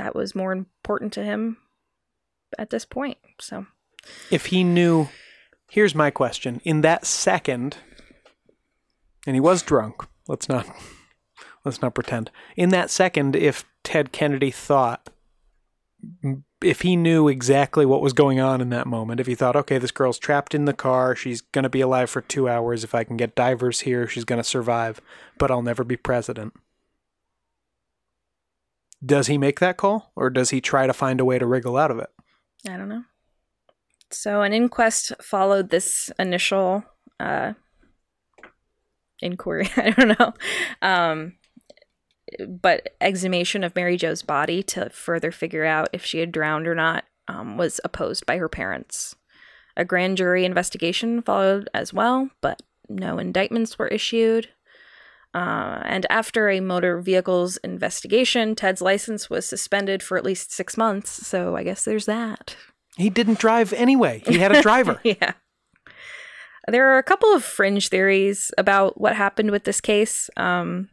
[0.00, 1.58] that was more important to him
[2.58, 3.18] at this point.
[3.38, 3.66] So,
[4.30, 5.08] If he knew,
[5.68, 7.76] here's my question: in that second,
[9.26, 10.02] and he was drunk.
[10.26, 10.66] Let's not
[11.64, 12.30] let's not pretend.
[12.56, 15.10] In that second, if Ted Kennedy thought,
[16.62, 19.76] if he knew exactly what was going on in that moment, if he thought, okay,
[19.76, 22.84] this girl's trapped in the car, she's going to be alive for two hours.
[22.84, 24.98] If I can get divers here, she's going to survive,
[25.36, 26.54] but I'll never be president.
[29.04, 31.76] Does he make that call, or does he try to find a way to wriggle
[31.76, 32.10] out of it?
[32.68, 33.04] I don't know.
[34.10, 36.84] So an inquest followed this initial
[37.18, 37.54] uh,
[39.20, 39.70] inquiry.
[39.76, 40.34] I don't know.
[40.82, 41.34] Um,
[42.48, 46.74] but exhumation of Mary Jo's body to further figure out if she had drowned or
[46.74, 49.16] not um, was opposed by her parents.
[49.76, 54.48] A grand jury investigation followed as well, but no indictments were issued.
[55.32, 60.76] Uh, and after a motor vehicles investigation, Ted's license was suspended for at least six
[60.76, 61.26] months.
[61.26, 62.56] So I guess there's that.
[62.96, 64.22] He didn't drive anyway.
[64.26, 65.00] He had a driver.
[65.04, 65.34] yeah.
[66.68, 70.28] There are a couple of fringe theories about what happened with this case.
[70.36, 70.88] Um,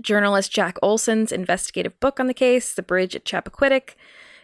[0.00, 3.94] journalist Jack Olsen's investigative book on the case, The Bridge at Chappaquiddick,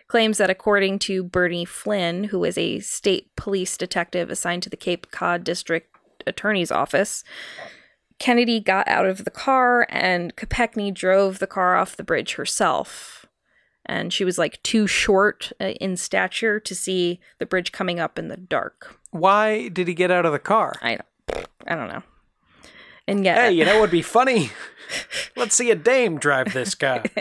[0.08, 4.76] claims that according to Bernie Flynn, who is a state police detective assigned to the
[4.76, 5.94] Cape Cod District
[6.26, 7.24] Attorney's Office,
[8.18, 13.26] Kennedy got out of the car and Kopechne drove the car off the bridge herself.
[13.84, 18.18] And she was like too short uh, in stature to see the bridge coming up
[18.18, 18.98] in the dark.
[19.10, 20.74] Why did he get out of the car?
[20.82, 20.98] I
[21.28, 22.02] don't, I don't know.
[23.06, 24.50] And yet, Hey, you know what would be funny?
[25.36, 27.04] Let's see a dame drive this car.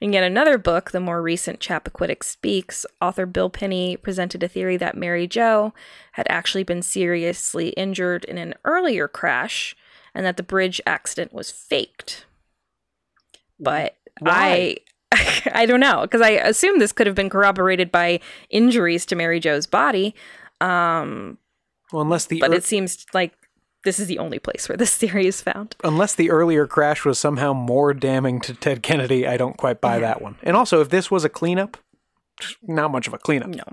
[0.00, 4.76] In yet another book, the more recent Chappaquiddick Speaks, author Bill Pinney presented a theory
[4.76, 5.72] that Mary Jo
[6.12, 9.76] had actually been seriously injured in an earlier crash
[10.14, 12.26] and that the bridge accident was faked.
[13.58, 14.78] But Why?
[15.12, 19.16] I I don't know because I assume this could have been corroborated by injuries to
[19.16, 20.14] Mary Jo's body.
[20.60, 21.38] Um,
[21.92, 23.32] Well, unless the but it seems like
[23.84, 25.76] this is the only place where this theory is found.
[25.84, 29.98] unless the earlier crash was somehow more damning to Ted Kennedy, I don't quite buy
[29.98, 30.36] that one.
[30.42, 31.76] And also, if this was a cleanup,
[32.62, 33.50] not much of a cleanup.
[33.50, 33.64] No.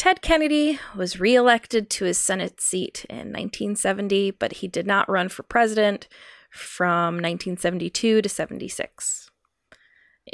[0.00, 5.28] Ted Kennedy was reelected to his Senate seat in 1970, but he did not run
[5.28, 6.08] for president
[6.48, 9.30] from 1972 to 76.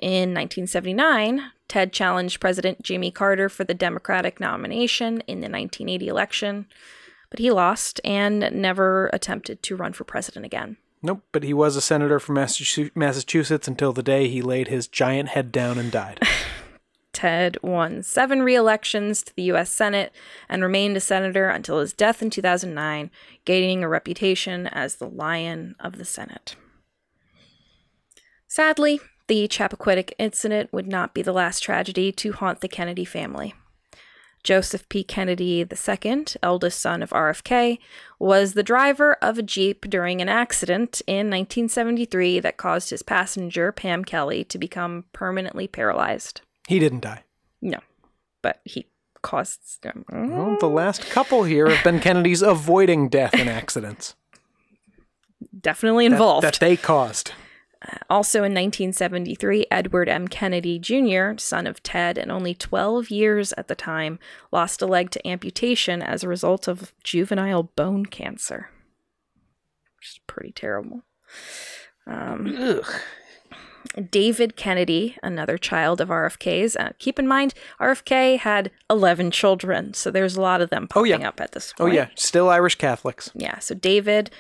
[0.01, 6.67] In 1979, Ted challenged President Jimmy Carter for the Democratic nomination in the 1980 election,
[7.29, 10.77] but he lost and never attempted to run for president again.
[11.03, 15.31] Nope, but he was a senator from Massachusetts until the day he laid his giant
[15.31, 16.21] head down and died.
[17.17, 19.71] Ted won seven re elections to the U.S.
[19.71, 20.13] Senate
[20.51, 23.11] and remained a senator until his death in 2009,
[23.47, 26.57] gaining a reputation as the Lion of the Senate.
[28.47, 33.55] Sadly, the Chappaquiddick incident would not be the last tragedy to haunt the Kennedy family.
[34.45, 35.03] Joseph P.
[35.03, 37.79] Kennedy II, eldest son of RFK,
[38.19, 43.73] was the driver of a Jeep during an accident in 1973 that caused his passenger,
[43.73, 46.43] Pam Kelly, to become permanently paralyzed.
[46.69, 47.25] He didn't die.
[47.63, 47.79] No,
[48.43, 48.87] but he
[49.23, 49.79] caused.
[50.11, 54.15] Well, the last couple here have been Kennedy's avoiding death in accidents
[55.61, 56.47] definitely involved.
[56.47, 57.33] that they caused.
[58.09, 60.29] also in 1973, Edward M.
[60.29, 64.19] Kennedy Jr., son of Ted and only 12 years at the time,
[64.53, 68.71] lost a leg to amputation as a result of juvenile bone cancer.
[69.99, 71.03] Which is pretty terrible.
[72.07, 72.81] Um,
[74.11, 76.77] David Kennedy, another child of RFK's.
[76.77, 81.01] Uh, keep in mind, RFK had 11 children, so there's a lot of them Oh,
[81.03, 81.29] popping yeah.
[81.29, 81.93] up at this point.
[81.93, 83.31] Oh, yeah, still Irish Catholics.
[83.35, 84.31] Yeah, so David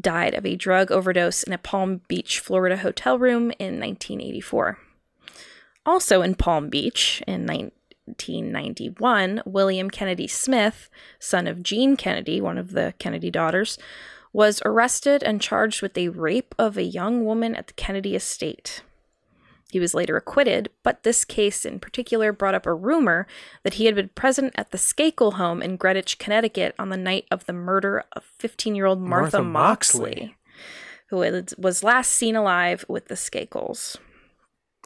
[0.00, 4.78] died of a drug overdose in a Palm Beach, Florida hotel room in 1984.
[5.86, 10.88] Also in Palm Beach in 1991, William Kennedy Smith,
[11.18, 13.78] son of Jean Kennedy, one of the Kennedy daughters,
[14.32, 18.82] was arrested and charged with the rape of a young woman at the Kennedy estate.
[19.70, 23.26] He was later acquitted, but this case in particular brought up a rumor
[23.62, 27.26] that he had been present at the Skakel home in Greenwich, Connecticut on the night
[27.30, 30.36] of the murder of 15 year old Martha, Martha Moxley, Moxley.
[31.08, 31.16] who
[31.58, 33.96] was- last seen alive with the Skakels.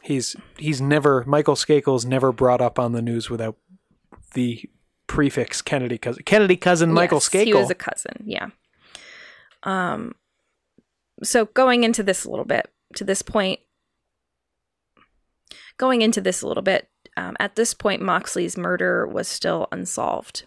[0.03, 3.57] He's he's never Michael Skakel's never brought up on the news without
[4.35, 4.69] the
[5.07, 6.21] prefix Kennedy cousin.
[6.25, 7.45] Kennedy cousin Michael Yes, Skakel.
[7.45, 8.49] He was a cousin, yeah.
[9.63, 10.13] Um,
[11.23, 13.59] so going into this a little bit, to this point,
[15.77, 20.45] going into this a little bit, um, at this point, Moxley's murder was still unsolved.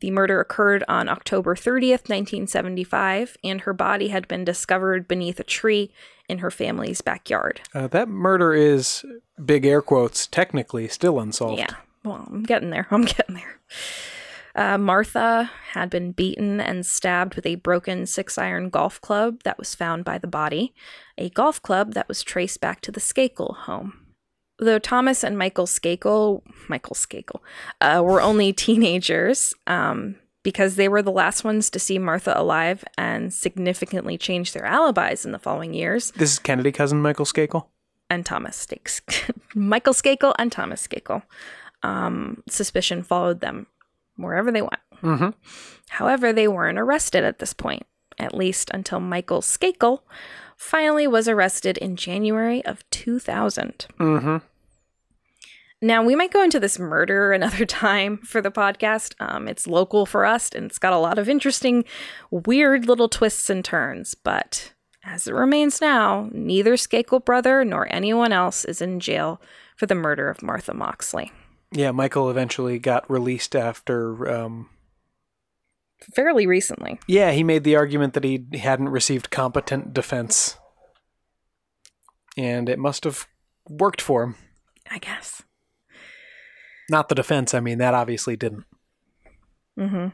[0.00, 5.44] The murder occurred on October 30th, 1975, and her body had been discovered beneath a
[5.44, 5.92] tree
[6.28, 7.60] in her family's backyard.
[7.74, 9.04] uh, that murder is
[9.44, 11.58] big air quotes technically still unsolved.
[11.58, 11.74] Yeah.
[12.04, 12.86] Well, I'm getting there.
[12.90, 13.60] I'm getting there.
[14.56, 19.58] Uh, Martha had been beaten and stabbed with a broken six iron golf club that
[19.58, 20.72] was found by the body,
[21.18, 24.03] a golf club that was traced back to the Skakel home.
[24.64, 27.40] Though Thomas and Michael Skakel, Michael Skakel,
[27.80, 32.84] uh, were only teenagers, um, because they were the last ones to see Martha alive
[32.98, 37.66] and significantly changed their alibis in the following years, This is Kennedy cousin Michael Skakel.
[38.10, 39.00] and Thomas Stakes.
[39.54, 41.22] Michael Skakel and Thomas Skakel.
[41.82, 43.66] Um, suspicion followed them
[44.16, 44.80] wherever they went.
[45.02, 45.30] Mm-hmm.
[45.88, 47.84] However, they weren't arrested at this point,
[48.18, 50.00] at least until Michael Skakel
[50.56, 53.86] finally was arrested in January of 2000.
[53.98, 54.36] Mm-hmm.
[55.84, 59.14] Now, we might go into this murder another time for the podcast.
[59.20, 61.84] Um, it's local for us and it's got a lot of interesting,
[62.30, 64.14] weird little twists and turns.
[64.14, 64.72] But
[65.04, 69.42] as it remains now, neither Skakel brother nor anyone else is in jail
[69.76, 71.30] for the murder of Martha Moxley.
[71.70, 74.30] Yeah, Michael eventually got released after.
[74.30, 74.70] Um,
[76.14, 76.98] Fairly recently.
[77.06, 80.56] yeah, he made the argument that he hadn't received competent defense,
[82.36, 83.26] and it must have
[83.68, 84.34] worked for him.
[84.90, 85.42] I guess.
[86.90, 87.54] Not the defense.
[87.54, 88.64] I mean, that obviously didn't.
[89.78, 90.08] Mm-hmm.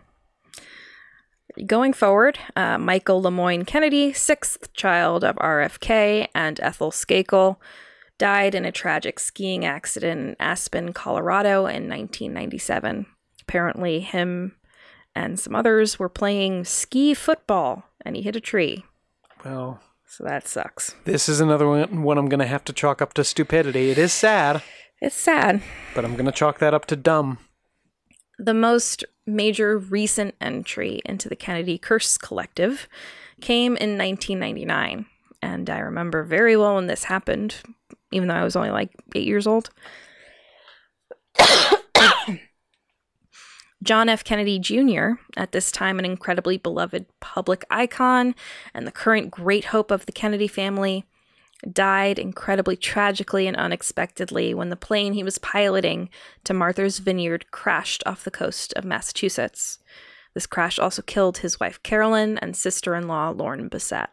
[1.66, 7.56] Going forward, uh, Michael Lemoyne Kennedy, sixth child of RFK and Ethel Skakel,
[8.18, 13.06] died in a tragic skiing accident in Aspen, Colorado in 1997.
[13.42, 14.54] Apparently, him
[15.14, 18.84] and some others were playing ski football and he hit a tree.
[19.44, 20.94] Well, So that sucks.
[21.04, 23.90] this is another one, one I'm going to have to chalk up to stupidity.
[23.90, 24.62] It is sad,
[25.00, 25.62] It's sad.
[25.94, 27.38] but I'm going to chalk that up to dumb.
[28.38, 32.88] The most major recent entry into the Kennedy Curse Collective
[33.40, 35.06] came in 1999.
[35.42, 37.56] And I remember very well when this happened,
[38.12, 39.70] even though I was only like eight years old.
[43.82, 44.22] John F.
[44.22, 48.34] Kennedy Jr., at this time an incredibly beloved public icon
[48.74, 51.06] and the current great hope of the Kennedy family,
[51.70, 56.08] died incredibly tragically and unexpectedly when the plane he was piloting
[56.44, 59.78] to Martha's Vineyard crashed off the coast of Massachusetts.
[60.34, 64.08] This crash also killed his wife Carolyn and sister in law Lauren Bessette.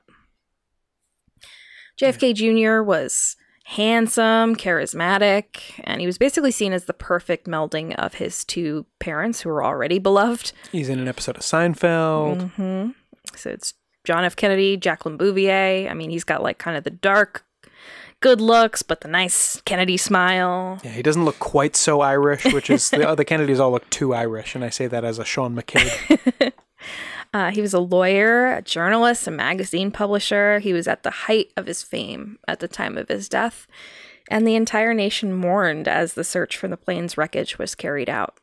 [1.99, 2.83] JFK Jr.
[2.83, 3.35] was
[3.65, 9.41] handsome, charismatic, and he was basically seen as the perfect melding of his two parents
[9.41, 10.53] who were already beloved.
[10.71, 12.51] He's in an episode of Seinfeld.
[12.51, 12.89] hmm
[13.35, 13.73] So it's
[14.07, 14.37] John F.
[14.37, 15.89] Kennedy, Jacqueline Bouvier.
[15.89, 17.45] I mean, he's got like kind of the dark,
[18.21, 20.79] good looks, but the nice Kennedy smile.
[20.81, 24.13] Yeah, he doesn't look quite so Irish, which is the, other Kennedys all look too
[24.13, 26.53] Irish, and I say that as a Sean McCabe.
[27.33, 30.59] Uh, he was a lawyer, a journalist, a magazine publisher.
[30.59, 33.67] He was at the height of his fame at the time of his death,
[34.31, 38.39] and the entire nation mourned as the search for the plane's wreckage was carried out.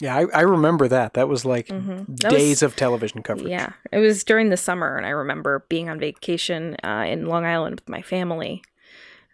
[0.00, 1.14] Yeah, I, I remember that.
[1.14, 3.48] That was like That days was- of television coverage.
[3.50, 7.44] Yeah, it was during the summer, and I remember being on vacation uh, in Long
[7.44, 8.62] Island with my family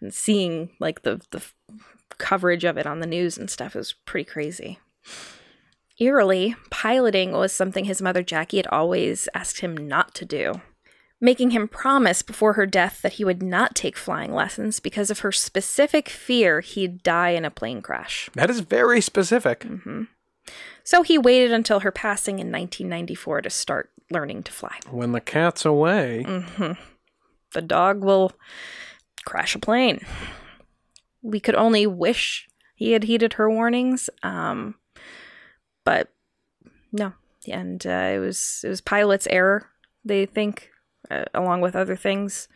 [0.01, 1.41] and seeing like the the
[2.17, 3.75] coverage of it on the news and stuff.
[3.75, 4.79] It was pretty crazy.
[5.99, 10.61] Eerily, piloting was something his mother Jackie had always asked him not to do,
[11.19, 15.19] making him promise before her death that he would not take flying lessons because of
[15.19, 18.29] her specific fear he'd die in a plane crash.
[18.33, 19.65] That is very specific.
[20.83, 24.77] So he waited until her passing in 1994 to start learning to fly.
[24.89, 26.23] When the cat's away,
[27.53, 28.31] the dog will
[29.25, 30.01] crash a plane.
[31.21, 34.75] We could only wish he had heeded her warnings, um,
[35.83, 36.09] but
[36.91, 37.13] no.
[37.47, 39.67] And uh, it was it was pilot's error.
[40.05, 40.69] They think,
[41.11, 42.47] uh, along with other things,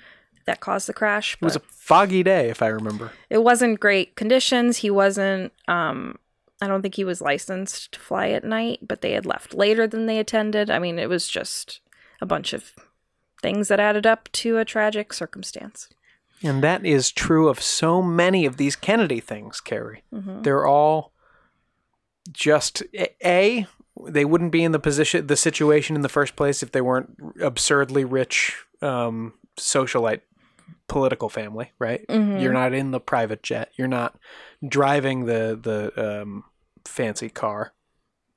[0.46, 1.36] that caused the crash.
[1.36, 3.12] it was a foggy day, if I remember.
[3.30, 4.78] it wasn't great conditions.
[4.78, 5.52] He wasn't.
[5.68, 6.18] Um,
[6.64, 9.86] I don't think he was licensed to fly at night, but they had left later
[9.86, 10.70] than they attended.
[10.70, 11.82] I mean, it was just
[12.22, 12.74] a bunch of
[13.42, 15.90] things that added up to a tragic circumstance.
[16.42, 20.04] And that is true of so many of these Kennedy things, Carrie.
[20.44, 21.12] They're all
[22.32, 22.84] just
[23.24, 23.68] a
[24.10, 27.16] they wouldn't be in the position the situation in the first place if they weren't
[27.42, 30.22] absurdly rich um, socialite
[30.88, 32.04] political family, right?
[32.42, 33.72] You're not in the private jet.
[33.76, 34.18] You're not
[34.68, 36.44] driving the the um,
[36.86, 37.74] fancy car.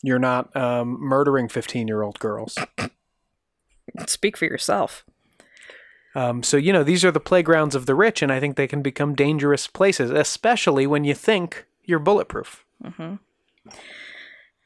[0.02, 2.56] You're not um, murdering 15 year old girls.
[4.06, 5.04] Speak for yourself.
[6.14, 8.66] Um, so, you know, these are the playgrounds of the rich, and I think they
[8.66, 12.64] can become dangerous places, especially when you think you're bulletproof.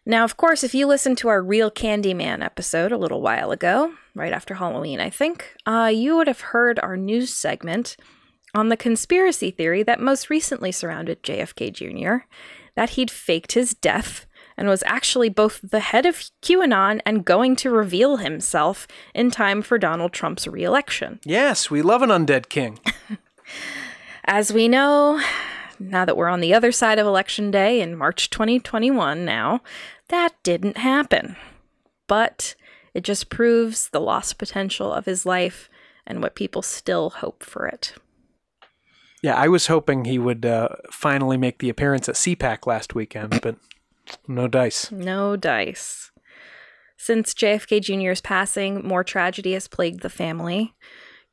[0.06, 3.94] Now, of course, if you listened to our Real Candyman episode a little while ago,
[4.14, 7.96] right after Halloween, I think, uh, you would have heard our news segment
[8.54, 12.24] on the conspiracy theory that most recently surrounded JFK Jr.
[12.74, 17.56] that he'd faked his death and was actually both the head of QAnon and going
[17.56, 21.18] to reveal himself in time for Donald Trump's reelection.
[21.24, 22.78] Yes, we love an undead king.
[24.24, 25.20] As we know,
[25.78, 29.62] now that we're on the other side of Election Day in March 2021 now,
[30.08, 31.36] that didn't happen.
[32.06, 32.54] But
[32.92, 35.70] it just proves the lost potential of his life
[36.06, 37.94] and what people still hope for it.
[39.22, 43.40] Yeah, I was hoping he would uh, finally make the appearance at CPAC last weekend,
[43.42, 43.56] but
[44.26, 44.90] no dice.
[44.90, 46.10] No dice.
[46.96, 50.74] Since JFK Jr.'s passing, more tragedy has plagued the family.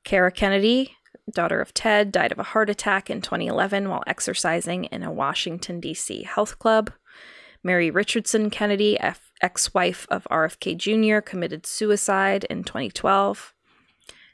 [0.04, 0.96] Kara Kennedy,
[1.32, 5.80] daughter of Ted, died of a heart attack in 2011 while exercising in a Washington,
[5.80, 6.24] D.C.
[6.24, 6.92] health club.
[7.64, 8.98] Mary Richardson Kennedy,
[9.42, 13.54] ex wife of RFK Jr., committed suicide in 2012.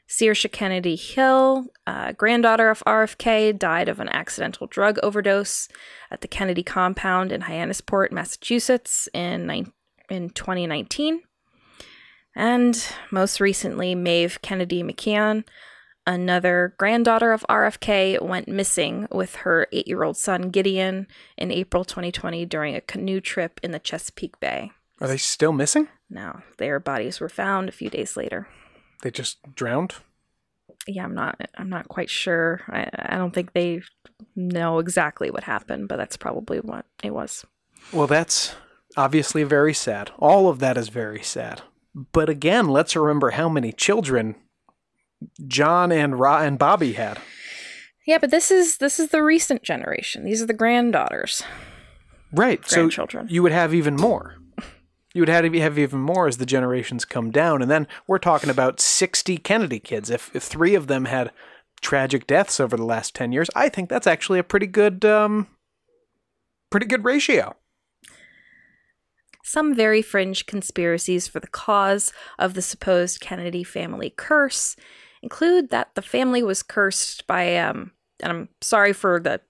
[0.08, 5.68] Saoirse Kennedy Hill, uh, granddaughter of RFK, died of an accidental drug overdose
[6.10, 9.72] at the Kennedy compound in Hyannisport, Massachusetts in, nine-
[10.10, 11.22] in 2019.
[12.36, 15.44] And most recently, Maeve Kennedy McKean,
[16.06, 21.06] another granddaughter of RFK, went missing with her eight year old son Gideon
[21.38, 24.72] in April 2020 during a canoe trip in the Chesapeake Bay.
[25.00, 25.88] Are they still missing?
[26.10, 28.48] No, their bodies were found a few days later.
[29.04, 29.94] They just drowned?
[30.86, 32.62] yeah, I'm not I'm not quite sure.
[32.68, 33.82] I I don't think they
[34.34, 37.44] know exactly what happened, but that's probably what it was.
[37.92, 38.54] Well, that's
[38.96, 40.10] obviously very sad.
[40.18, 41.60] All of that is very sad.
[42.12, 44.36] But again, let's remember how many children
[45.46, 47.18] John and Ra and Bobby had.
[48.06, 50.24] Yeah, but this is this is the recent generation.
[50.24, 51.42] These are the granddaughters.
[52.32, 52.66] Right.
[52.66, 53.28] So Grandchildren.
[53.30, 54.36] you would have even more.
[55.14, 58.50] You would have have even more as the generations come down, and then we're talking
[58.50, 60.10] about sixty Kennedy kids.
[60.10, 61.30] If, if three of them had
[61.80, 65.46] tragic deaths over the last ten years, I think that's actually a pretty good, um,
[66.70, 67.54] pretty good ratio.
[69.44, 74.74] Some very fringe conspiracies for the cause of the supposed Kennedy family curse
[75.22, 79.40] include that the family was cursed by um and I'm sorry for the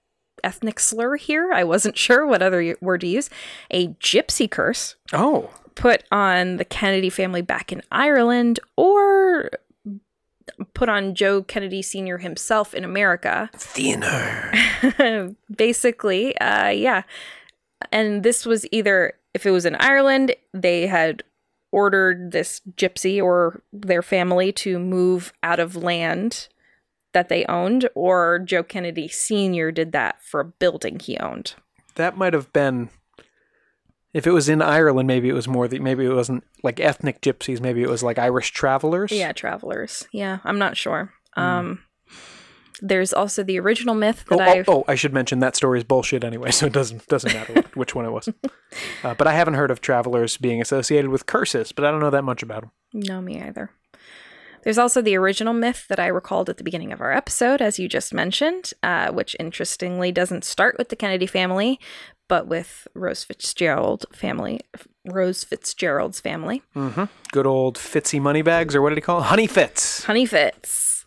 [0.43, 1.51] ethnic slur here.
[1.53, 3.29] I wasn't sure what other word to use.
[3.71, 9.49] A gypsy curse Oh, put on the Kennedy family back in Ireland or
[10.73, 12.19] put on Joe Kennedy Sr.
[12.19, 13.49] himself in America.
[13.55, 14.53] thinner.
[15.55, 17.03] Basically, uh, yeah.
[17.91, 21.23] And this was either, if it was in Ireland, they had
[21.71, 26.47] ordered this gypsy or their family to move out of land
[27.15, 29.71] that they owned, or Joe Kennedy Sr.
[29.71, 31.55] did that for a building he owned.
[31.95, 32.89] That might have been.
[34.13, 35.67] If it was in Ireland, maybe it was more.
[35.67, 37.59] The, maybe it wasn't like ethnic gypsies.
[37.59, 39.11] Maybe it was like Irish travelers.
[39.11, 40.07] Yeah, travelers.
[40.11, 41.13] Yeah, I'm not sure.
[41.35, 41.83] Um,
[42.81, 44.69] there's also the original myth Oh, that oh, I've.
[44.69, 47.95] oh, I should mention that story is bullshit anyway, so it doesn't doesn't matter which
[47.95, 48.29] one it was.
[49.05, 52.09] Uh, but I haven't heard of travelers being associated with curses, but I don't know
[52.09, 52.71] that much about them.
[52.91, 53.69] No, me either.
[54.65, 57.77] There's also the original myth that I recalled at the beginning of our episode, as
[57.77, 61.79] you just mentioned, uh, which interestingly doesn't start with the Kennedy family,
[62.27, 64.61] but with Rose Fitzgerald family,
[65.05, 66.63] Rose Fitzgerald's family.
[66.75, 67.03] Mm-hmm.
[67.31, 69.25] Good old Fitzy Moneybags, or what did he call it?
[69.25, 70.05] Honey Fitz.
[70.05, 71.05] Honey Fitz.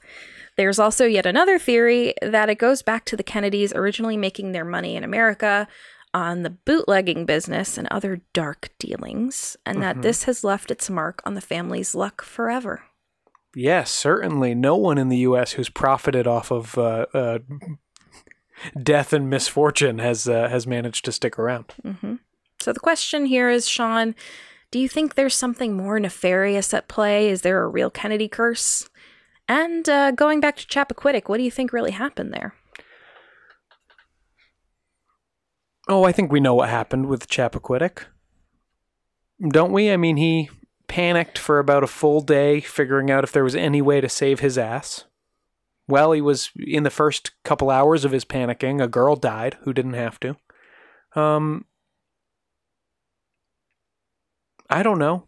[0.56, 4.64] There's also yet another theory that it goes back to the Kennedys originally making their
[4.64, 5.66] money in America
[6.14, 11.20] on the bootlegging business and other dark dealings, and that this has left its mark
[11.24, 12.84] on the family's luck forever.
[13.54, 14.54] Yes, certainly.
[14.54, 15.52] No one in the U.S.
[15.52, 17.38] who's profited off of uh, uh,
[18.82, 21.74] death and misfortune has uh, has managed to stick around.
[22.60, 24.14] So the question here is, Sean,
[24.70, 27.30] do you think there's something more nefarious at play?
[27.30, 28.88] Is there a real Kennedy curse?
[29.48, 32.54] And uh, going back to Chappaquiddick, what do you think really happened there?
[35.88, 38.04] Oh, I think we know what happened with Chappaquiddick,
[39.48, 39.90] don't we?
[39.90, 40.50] I mean, he
[40.88, 44.40] panicked for about a full day, figuring out if there was any way to save
[44.40, 45.04] his ass.
[45.86, 48.82] Well, he was in the first couple hours of his panicking.
[48.82, 50.36] A girl died who didn't have to.
[51.14, 51.64] Um,
[54.70, 55.26] I don't know.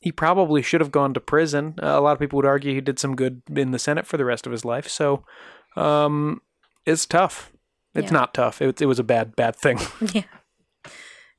[0.00, 1.74] He probably should have gone to prison.
[1.78, 4.24] a lot of people would argue he did some good in the Senate for the
[4.24, 4.86] rest of his life.
[4.88, 5.24] So,
[5.76, 6.42] um,
[6.84, 7.50] it's tough.
[7.94, 8.18] It's Yeah.
[8.18, 8.60] not tough.
[8.60, 9.78] It, it was a bad, bad thing.
[10.12, 10.22] Yeah.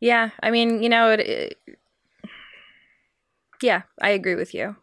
[0.02, 0.30] Yeah.
[0.44, 1.58] I mean, you know, it, it-
[3.62, 4.76] yeah, I agree with you.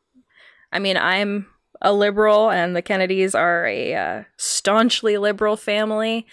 [0.72, 1.46] I mean, I'm
[1.80, 6.26] a liberal, and the Kennedys are a uh, staunchly liberal family.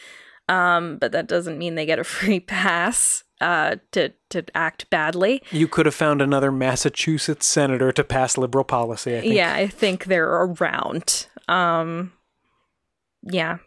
[0.47, 5.41] Um, but that doesn't mean they get a free pass uh, to to act badly.
[5.51, 9.17] you could have found another Massachusetts senator to pass liberal policy.
[9.17, 9.33] I think.
[9.33, 11.27] Yeah, I think they're around.
[11.47, 12.13] Um,
[13.23, 13.57] yeah,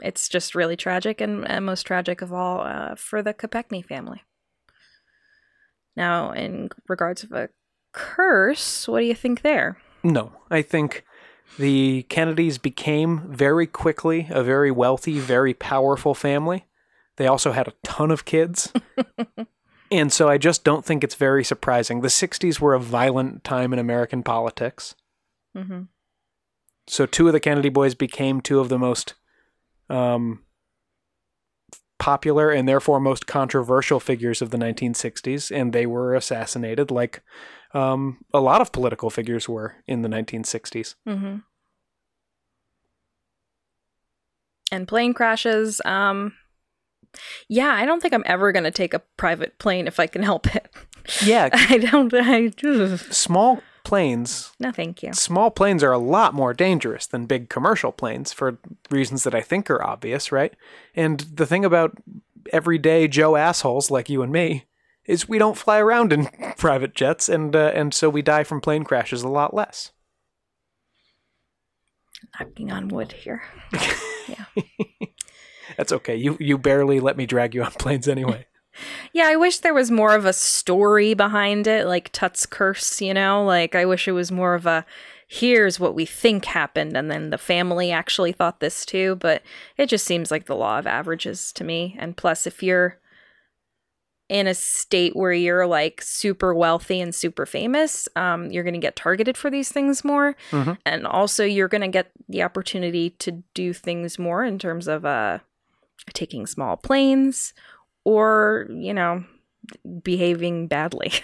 [0.00, 4.22] it's just really tragic, and, and most tragic of all uh, for the Kopechne family.
[5.96, 7.48] Now, in regards of a
[7.92, 9.78] curse, what do you think there?
[10.02, 11.04] No, I think
[11.58, 16.66] the Kennedys became very quickly a very wealthy, very powerful family.
[17.16, 18.72] They also had a ton of kids.
[19.90, 22.00] and so I just don't think it's very surprising.
[22.00, 24.94] The 60s were a violent time in American politics.
[25.56, 25.82] Mm-hmm.
[26.86, 29.14] So two of the Kennedy boys became two of the most
[29.90, 30.44] um,
[31.98, 37.22] popular and therefore most controversial figures of the 1960s, and they were assassinated like
[37.74, 40.94] um, a lot of political figures were in the 1960s.
[41.06, 41.36] Mm-hmm.
[44.70, 45.80] And plane crashes.
[45.84, 46.34] Um,
[47.48, 50.54] yeah, I don't think I'm ever gonna take a private plane if I can help
[50.54, 50.68] it.
[51.24, 52.12] Yeah, I don't.
[52.14, 52.98] I ugh.
[53.10, 54.52] small planes.
[54.60, 55.14] no, thank you.
[55.14, 58.58] Small planes are a lot more dangerous than big commercial planes for
[58.90, 60.54] reasons that I think are obvious, right?
[60.94, 61.96] And the thing about
[62.52, 64.66] everyday Joe assholes like you and me
[65.08, 68.60] is we don't fly around in private jets, and uh, and so we die from
[68.60, 69.90] plane crashes a lot less.
[72.38, 73.42] Knocking on wood here.
[74.28, 74.44] yeah.
[75.76, 76.14] That's okay.
[76.14, 78.46] You you barely let me drag you on planes anyway.
[79.12, 83.12] Yeah, I wish there was more of a story behind it, like Tut's curse, you
[83.12, 83.44] know?
[83.44, 84.86] Like, I wish it was more of a
[85.26, 89.42] here's what we think happened, and then the family actually thought this too, but
[89.76, 91.96] it just seems like the law of averages to me.
[91.98, 92.98] And plus, if you're
[94.28, 98.80] in a state where you're like super wealthy and super famous, um, you're going to
[98.80, 100.36] get targeted for these things more.
[100.50, 100.76] Mhm.
[100.84, 105.04] And also, you're going to get the opportunity to do things more in terms of
[105.06, 105.38] uh,
[106.12, 107.54] taking small planes
[108.04, 109.24] or, you know,
[110.02, 111.12] behaving badly.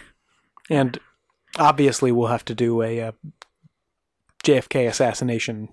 [0.71, 0.99] And
[1.59, 3.13] obviously, we'll have to do a uh,
[4.45, 5.69] JFK assassination.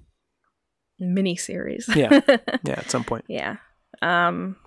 [1.00, 1.90] Mini series.
[1.96, 2.20] Yeah,
[2.64, 3.24] yeah, at some point.
[3.30, 3.56] yeah.
[4.02, 4.58] Um,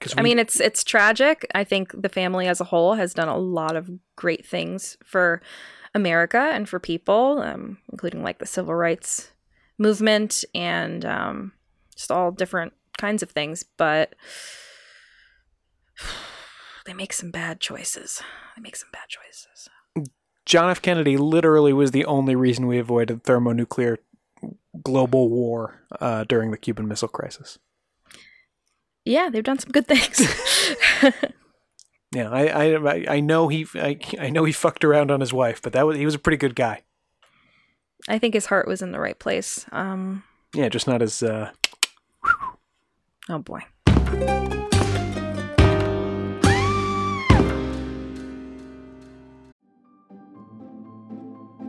[0.00, 1.46] Because I mean, it's it's tragic.
[1.54, 5.42] I think the family as a whole has done a lot of great things for
[5.94, 9.32] America and for people, um, including like the civil rights
[9.76, 11.52] movement and um,
[11.94, 13.62] just all different kinds of things.
[13.76, 14.14] But
[16.86, 18.22] they make some bad choices.
[18.56, 19.68] They make some bad choices.
[20.46, 20.80] John F.
[20.80, 23.98] Kennedy literally was the only reason we avoided thermonuclear
[24.82, 27.58] global war uh, during the Cuban Missile Crisis.
[29.10, 30.20] Yeah, they've done some good things.
[32.12, 35.62] Yeah, I I, I know he I, I know he fucked around on his wife,
[35.62, 36.82] but that was he was a pretty good guy.
[38.08, 39.64] I think his heart was in the right place.
[39.70, 41.52] Um, Yeah, just not as uh,
[43.28, 43.60] oh boy.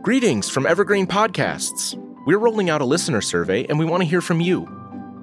[0.02, 1.96] Greetings from Evergreen Podcasts.
[2.26, 4.81] We're rolling out a listener survey and we want to hear from you.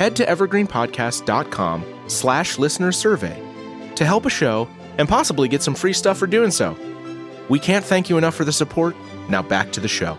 [0.00, 3.38] Head to evergreenpodcast.com slash listener survey
[3.96, 4.66] to help a show
[4.96, 6.74] and possibly get some free stuff for doing so.
[7.50, 8.96] We can't thank you enough for the support.
[9.28, 10.16] Now back to the show.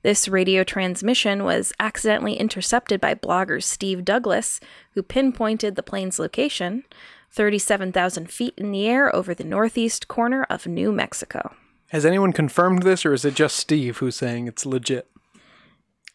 [0.01, 4.59] This radio transmission was accidentally intercepted by blogger Steve Douglas,
[4.95, 6.83] who pinpointed the plane's location,
[7.29, 11.55] 37,000 feet in the air over the northeast corner of New Mexico.
[11.91, 15.10] Has anyone confirmed this, or is it just Steve who's saying it's legit?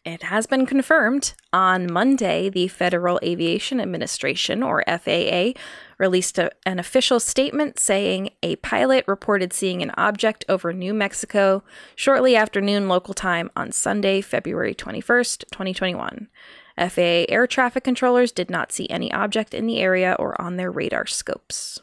[0.07, 1.33] It has been confirmed.
[1.51, 5.51] On Monday, the Federal Aviation Administration, or FAA,
[5.97, 11.61] released a, an official statement saying a pilot reported seeing an object over New Mexico
[11.93, 16.29] shortly after noon local time on Sunday, February 21st, 2021.
[16.77, 20.71] FAA air traffic controllers did not see any object in the area or on their
[20.71, 21.79] radar scopes.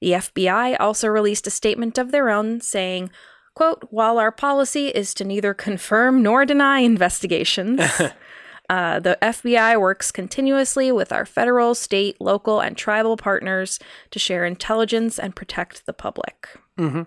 [0.00, 3.10] The FBI also released a statement of their own saying,
[3.54, 7.80] quote, while our policy is to neither confirm nor deny investigations,
[8.68, 13.78] uh, the FBI works continuously with our federal, state, local, and tribal partners
[14.10, 16.48] to share intelligence and protect the public.
[16.78, 17.02] Mm-hmm.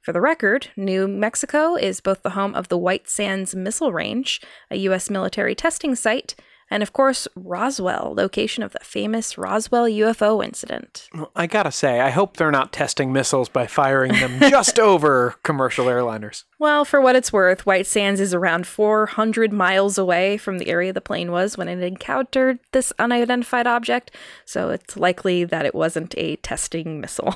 [0.00, 4.40] For the record, New Mexico is both the home of the White Sands Missile Range,
[4.70, 5.10] a U.S.
[5.10, 6.34] military testing site,
[6.70, 11.08] and of course, Roswell, location of the famous Roswell UFO incident.
[11.14, 15.36] Well, I gotta say, I hope they're not testing missiles by firing them just over
[15.42, 16.44] commercial airliners.
[16.58, 20.92] Well, for what it's worth, White Sands is around 400 miles away from the area
[20.92, 24.10] the plane was when it encountered this unidentified object,
[24.44, 27.34] so it's likely that it wasn't a testing missile.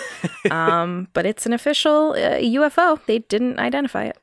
[0.50, 3.04] um, but it's an official uh, UFO.
[3.06, 4.18] They didn't identify it.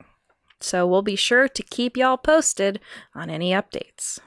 [0.61, 2.79] So we'll be sure to keep y'all posted
[3.15, 4.19] on any updates.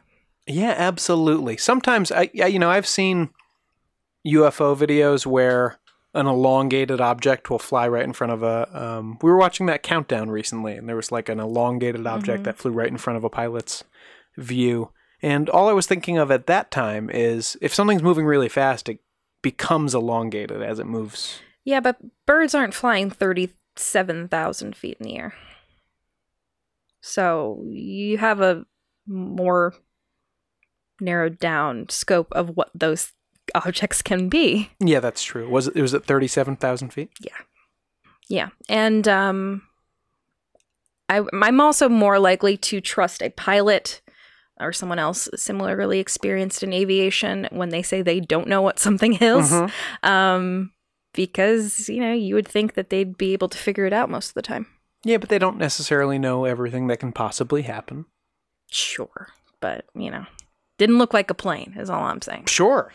[0.47, 1.57] Yeah, absolutely.
[1.57, 3.31] Sometimes I, yeah, you know, I've seen
[4.27, 5.79] UFO videos where
[6.15, 8.69] an elongated object will fly right in front of a.
[8.79, 12.45] Um, we were watching that countdown recently, and there was like an elongated object Mhm.
[12.45, 13.85] that flew right in front of a pilot's
[14.37, 14.91] view.
[15.23, 18.89] And all I was thinking of at that time is if something's moving really fast,
[18.89, 18.99] it
[19.41, 21.41] becomes elongated as it moves.
[21.65, 21.97] Yeah, but
[22.27, 25.35] birds aren't flying 37,000 feet in the air.
[27.01, 28.65] So you have a
[29.07, 29.75] more
[31.03, 33.13] narrowed down scope of what those
[33.55, 34.71] objects can be.
[34.81, 35.49] Yeah, that's true.
[35.49, 35.77] Was it?
[35.77, 37.11] It was at thirty-seven thousand feet.
[37.21, 37.37] Yeah.
[38.29, 39.63] Yeah, and um
[41.09, 44.01] I I'm also more likely to trust a pilot
[44.61, 49.15] or someone else similarly experienced in aviation when they say they don't know what something
[49.15, 49.51] is.
[49.51, 49.71] Mhm.
[50.03, 50.73] Um
[51.15, 54.29] because, you know, you would think that they'd be able to figure it out most
[54.29, 54.67] of the time.
[55.05, 58.07] Yeah, but they don't necessarily know everything that can possibly happen.
[58.71, 59.29] Sure.
[59.61, 60.25] But, you know,
[60.83, 62.47] didn't look like a plane is all I'm saying.
[62.47, 62.93] Sure.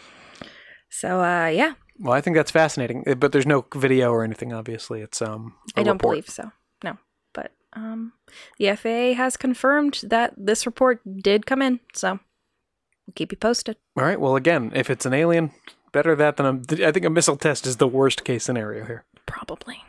[0.90, 4.52] So uh yeah, Well, I think that's fascinating, uh, but there's no video or anything.
[4.54, 5.54] Obviously, it's um.
[5.76, 6.52] I don't believe so.
[6.84, 6.98] No.
[7.34, 8.14] But um
[8.60, 12.20] the FAA has confirmed that this report did come in, so
[13.06, 13.78] we'll keep you posted.
[13.98, 14.20] All right.
[14.20, 15.52] Well, again, if it's an alien,
[15.92, 16.88] better that than a.
[16.88, 19.06] I think a missile test is the worst case scenario here.
[19.26, 19.84] Probably.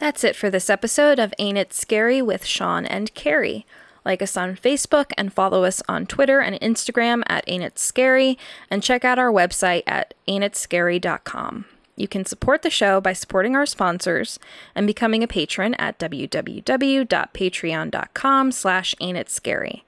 [0.00, 3.66] That's it for this episode of Ain't It Scary with Sean and Carrie.
[4.02, 8.38] Like us on Facebook and follow us on Twitter and Instagram at Ain't It Scary,
[8.70, 11.66] and check out our website at ain'titscary.com.
[11.96, 14.38] You can support the show by supporting our sponsors
[14.74, 19.82] and becoming a patron at www.patreon.com slash ain'titscary.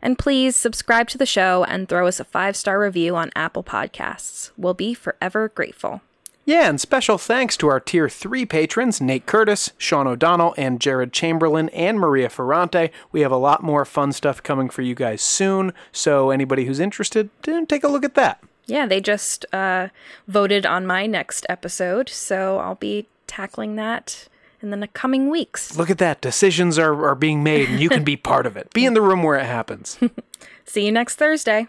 [0.00, 4.50] And please subscribe to the show and throw us a five-star review on Apple Podcasts.
[4.56, 6.00] We'll be forever grateful.
[6.48, 11.12] Yeah, and special thanks to our Tier 3 patrons Nate Curtis, Sean O'Donnell, and Jared
[11.12, 12.90] Chamberlain, and Maria Ferrante.
[13.12, 16.80] We have a lot more fun stuff coming for you guys soon, so anybody who's
[16.80, 18.42] interested, take a look at that.
[18.64, 19.88] Yeah, they just uh,
[20.26, 24.26] voted on my next episode, so I'll be tackling that
[24.62, 25.76] in the coming weeks.
[25.76, 26.22] Look at that.
[26.22, 28.72] Decisions are, are being made, and you can be part of it.
[28.72, 29.98] Be in the room where it happens.
[30.64, 31.66] See you next Thursday.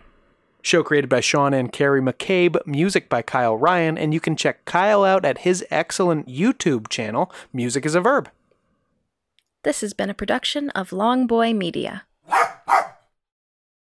[0.61, 4.65] Show created by Sean and Carrie McCabe, music by Kyle Ryan, and you can check
[4.65, 8.30] Kyle out at his excellent YouTube channel, Music is a Verb.
[9.64, 12.03] This has been a production of Long Boy Media.